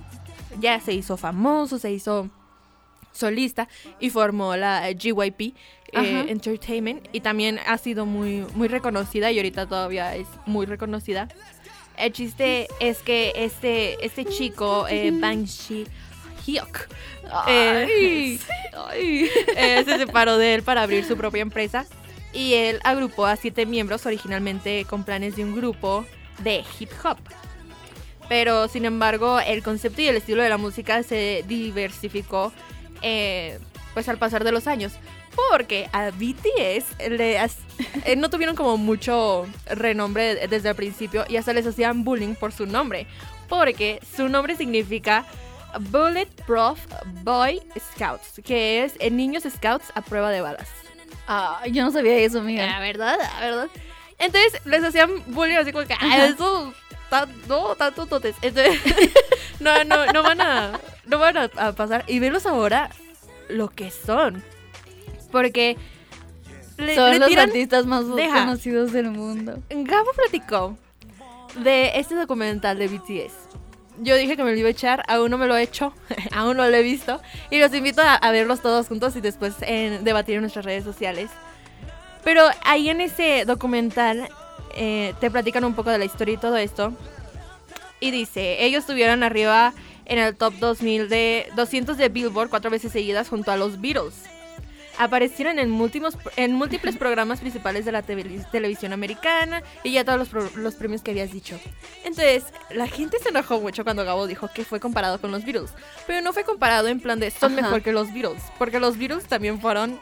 [0.61, 2.31] ya se hizo famoso, se hizo
[3.13, 3.69] solista
[4.01, 5.55] y formó la GYP
[5.93, 6.27] eh.
[6.29, 11.29] Entertainment y también ha sido muy, muy reconocida y ahorita todavía es muy reconocida.
[11.97, 16.89] El chiste es que este, este chico, eh, Bang Shi-hyuk,
[17.49, 18.39] eh,
[18.95, 21.87] eh, se separó de él para abrir su propia empresa
[22.33, 26.07] y él agrupó a siete miembros originalmente con planes de un grupo
[26.43, 27.19] de hip hop.
[28.29, 32.53] Pero sin embargo, el concepto y el estilo de la música se diversificó
[33.03, 33.59] eh,
[33.95, 34.93] pues al pasar de los años.
[35.51, 37.37] Porque a BTS le
[38.05, 42.53] eh, no tuvieron como mucho renombre desde el principio y hasta les hacían bullying por
[42.53, 43.07] su nombre.
[43.49, 45.25] Porque su nombre significa
[45.91, 46.79] Bulletproof
[47.23, 47.63] Boy
[47.95, 50.69] Scouts, que es eh, niños scouts a prueba de balas.
[51.27, 52.79] Ah, yo no sabía eso, La amiga.
[52.81, 53.69] verdad, la verdad.
[54.19, 56.27] Entonces les hacían bullying así como que, "Ay, Ajá.
[56.27, 56.75] eso,
[57.13, 58.35] ta- no, tanto totes.
[58.41, 58.81] Entonces,
[59.61, 60.73] no, no, no van a,
[61.05, 62.05] no van a, a pasar.
[62.07, 62.89] Y verlos ahora
[63.49, 64.43] lo que son.
[65.31, 65.77] Porque
[66.79, 68.41] le, Son le los tiran- artistas más Deja.
[68.47, 69.59] conocidos del mundo.
[69.71, 70.77] Gabo platicó
[71.57, 73.33] de este documental de BTS.
[73.99, 75.93] Yo dije que me lo iba a echar, aún no me lo he hecho,
[76.33, 77.21] aún no lo he visto.
[77.51, 80.83] Y los invito a, a verlos todos juntos y después en debatir en nuestras redes
[80.85, 81.31] sociales.
[82.25, 84.29] Pero ahí en ese documental
[84.75, 86.93] eh, te platican un poco de la historia y todo esto.
[88.01, 89.73] Y dice, ellos estuvieron arriba
[90.07, 94.15] en el top 2000 de 200 de Billboard cuatro veces seguidas junto a los Beatles.
[94.99, 100.19] Aparecieron en múltiples, en múltiples programas principales de la tele- televisión americana y ya todos
[100.19, 101.59] los, pro- los premios que habías dicho.
[102.05, 105.71] Entonces, la gente se enojó mucho cuando Gabo dijo que fue comparado con los Beatles.
[106.07, 107.63] Pero no fue comparado en plan de son Ajá.
[107.63, 108.43] mejor que los Beatles.
[108.59, 109.99] Porque los Beatles también fueron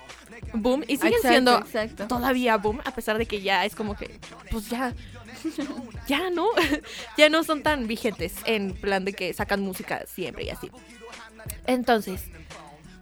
[0.52, 2.08] boom y siguen Exacto, siendo exacto.
[2.08, 4.18] todavía boom, a pesar de que ya es como que,
[4.50, 4.94] pues ya,
[6.08, 6.46] ya no,
[7.16, 10.70] ya no son tan vigentes en plan de que sacan música siempre y así.
[11.66, 12.24] Entonces,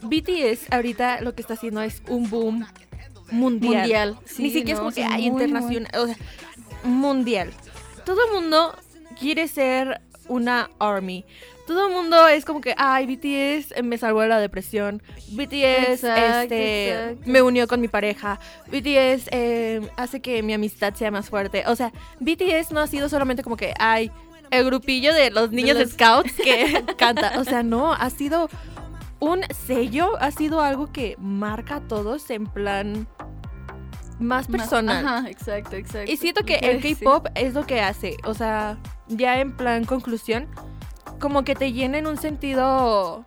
[0.02, 2.66] BTS ahorita lo que está haciendo es un boom
[3.30, 3.80] mundial.
[3.80, 6.16] Mundial, Ni siquiera es como que hay muy, internacional, o sea,
[6.84, 7.52] mundial.
[8.04, 8.76] Todo el mundo
[9.18, 11.24] quiere ser una army.
[11.68, 15.02] Todo el mundo es como que, ay, BTS me salvó de la depresión.
[15.32, 17.22] BTS Exacto, este, exacto.
[17.30, 18.40] me unió con mi pareja.
[18.66, 21.62] BTS eh, hace que mi amistad sea más fuerte.
[21.66, 24.10] O sea, BTS no ha sido solamente como que, ay,
[24.50, 27.34] el grupillo de los niños los- scouts que canta.
[27.38, 28.48] O sea, no, ha sido
[29.20, 33.06] un sello, ha sido algo que marca a todos en plan
[34.18, 35.06] más Más- personal.
[35.06, 36.10] Ajá, exacto, exacto.
[36.10, 40.48] Y siento que el K-pop es lo que hace, o sea, ya en plan conclusión,
[41.18, 43.24] como que te llena en un sentido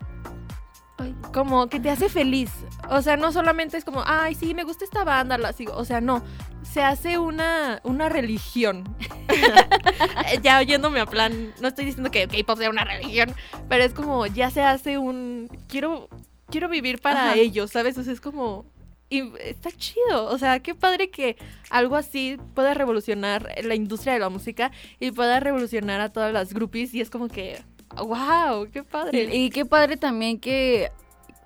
[1.33, 2.51] como que te hace feliz.
[2.89, 5.75] O sea, no solamente es como, ay, sí, me gusta esta banda, la sigo.
[5.75, 6.23] O sea, no.
[6.63, 8.95] Se hace una, una religión.
[10.43, 13.33] ya oyéndome a plan, no estoy diciendo que K-pop sea una religión,
[13.67, 15.49] pero es como, ya se hace un.
[15.67, 16.07] Quiero,
[16.49, 17.35] quiero vivir para Ajá.
[17.35, 17.97] ellos, ¿sabes?
[17.97, 18.65] O sea, es como.
[19.09, 20.27] Y está chido.
[20.27, 21.35] O sea, qué padre que
[21.69, 26.53] algo así pueda revolucionar la industria de la música y pueda revolucionar a todas las
[26.53, 26.93] groupies.
[26.93, 27.61] Y es como que.
[27.97, 28.69] ¡Wow!
[28.71, 29.29] ¡Qué padre!
[29.33, 30.91] Y, y qué padre también que,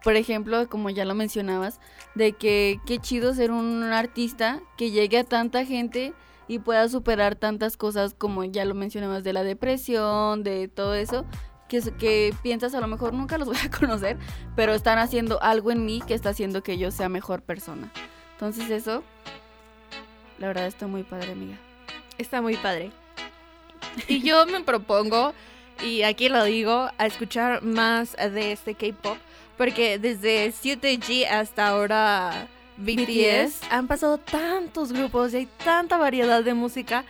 [0.04, 1.80] por ejemplo, como ya lo mencionabas,
[2.16, 6.14] de que qué chido ser un artista que llegue a tanta gente
[6.48, 11.26] y pueda superar tantas cosas como ya lo mencionabas de la depresión, de todo eso,
[11.68, 14.18] que, que piensas a lo mejor nunca los voy a conocer,
[14.56, 17.92] pero están haciendo algo en mí que está haciendo que yo sea mejor persona.
[18.34, 19.04] Entonces eso
[20.38, 21.58] la verdad está muy padre, amiga.
[22.18, 22.92] Está muy padre.
[24.08, 25.34] Y yo me propongo,
[25.84, 29.18] y aquí lo digo, a escuchar más de este K-pop,
[29.58, 32.48] porque desde 7G hasta ahora
[32.78, 37.06] BTS, han pasado tantos grupos y hay tanta variedad de música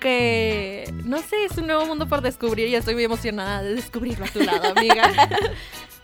[0.00, 4.24] que no sé, es un nuevo mundo por descubrir y estoy muy emocionada de descubrirlo
[4.24, 5.10] a tu lado, amiga.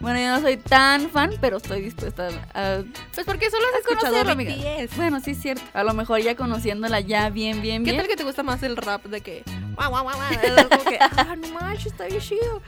[0.00, 2.82] Bueno, yo no soy tan fan, pero estoy dispuesta a...
[3.14, 4.54] Pues porque solo has escuchado conocerlo, amiga.
[4.54, 4.96] BTS.
[4.96, 5.62] Bueno, sí es cierto.
[5.72, 8.02] A lo mejor ya conociéndola ya bien, bien, ¿Qué bien.
[8.02, 9.44] tal que te gusta más el rap de que
[9.76, 10.18] guau, guau, guau,
[10.68, 12.60] como que, ah, no manches, está bien chido.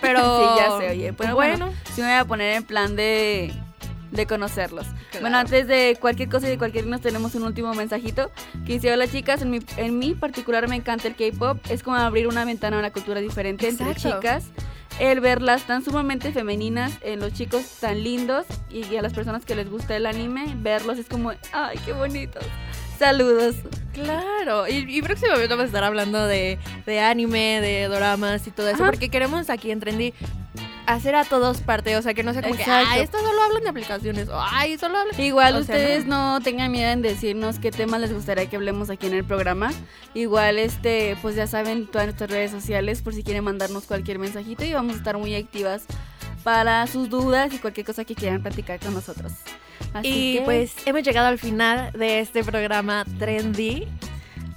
[0.00, 0.20] Pero
[0.56, 1.12] Sí, ya se oye.
[1.12, 3.52] Pero bueno, bueno, sí me voy a poner en plan de,
[4.10, 4.86] de conocerlos.
[5.10, 5.20] Claro.
[5.20, 8.30] Bueno, antes de cualquier cosa y de cualquier nos tenemos un último mensajito
[8.64, 11.96] que dice, hola chicas, en mi, en mí particular me encanta el K-Pop, es como
[11.96, 14.18] abrir una ventana a una cultura diferente entre Exacto.
[14.20, 14.44] chicas.
[14.98, 19.54] El verlas tan sumamente femeninas, en los chicos tan lindos y a las personas que
[19.54, 22.42] les gusta el anime, verlos es como, ay, qué bonitos.
[22.98, 23.56] Saludos.
[23.92, 24.66] claro.
[24.66, 28.82] Y, y próximamente vamos a estar hablando de, de anime, de doramas y todo eso,
[28.84, 28.86] Ajá.
[28.90, 30.14] porque queremos aquí en Trendy
[30.86, 32.88] hacer a todos parte, o sea, que no sea como Exacto.
[32.90, 35.20] que, ah, estos solo hablan de aplicaciones, o ay, solo hablan...
[35.20, 38.90] Igual O sea, ustedes no tengan miedo en decirnos qué temas les gustaría que hablemos
[38.90, 39.72] aquí en el programa.
[40.14, 44.64] Igual este, pues ya saben todas nuestras redes sociales por si quieren mandarnos cualquier mensajito
[44.64, 45.84] y vamos a estar muy activas
[46.44, 49.32] para sus dudas y cualquier cosa que quieran platicar con nosotros.
[49.92, 53.88] Así Y que, pues hemos llegado al final de este programa Trendy.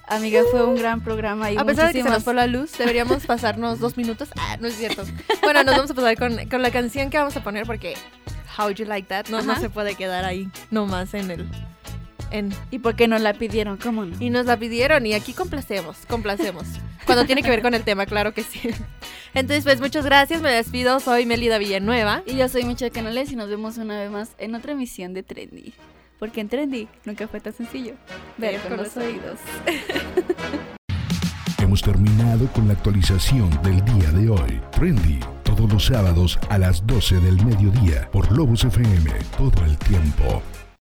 [0.10, 2.78] Amiga, fue un gran programa y A pesar de que se nos fue la luz,
[2.78, 4.30] deberíamos pasarnos dos minutos.
[4.38, 5.04] Ah, no es cierto.
[5.42, 7.96] Bueno, nos vamos a pasar con, con la canción que vamos a poner porque
[8.58, 11.50] How You Like That no, se puede quedar ahí nomás en el...
[12.32, 13.78] En, ¿Y por qué nos la pidieron?
[13.78, 14.16] ¿Cómo no?
[14.20, 16.66] y nos la pidieron y aquí complacemos, complacemos.
[17.08, 18.70] Cuando tiene que ver con el tema, claro que sí.
[19.34, 22.22] Entonces, pues muchas gracias, me despido, soy Melida Villanueva.
[22.28, 25.24] Y yo soy Michelle Canales y nos vemos una vez más en otra emisión de
[25.24, 25.74] Trendy.
[26.20, 27.94] Porque en Trendy nunca fue tan sencillo
[28.38, 29.40] ver con los oídos.
[31.58, 34.62] Hemos terminado con la actualización del día de hoy.
[34.72, 40.42] Trendy, todos los sábados a las 12 del mediodía por Lobos FM, todo el tiempo.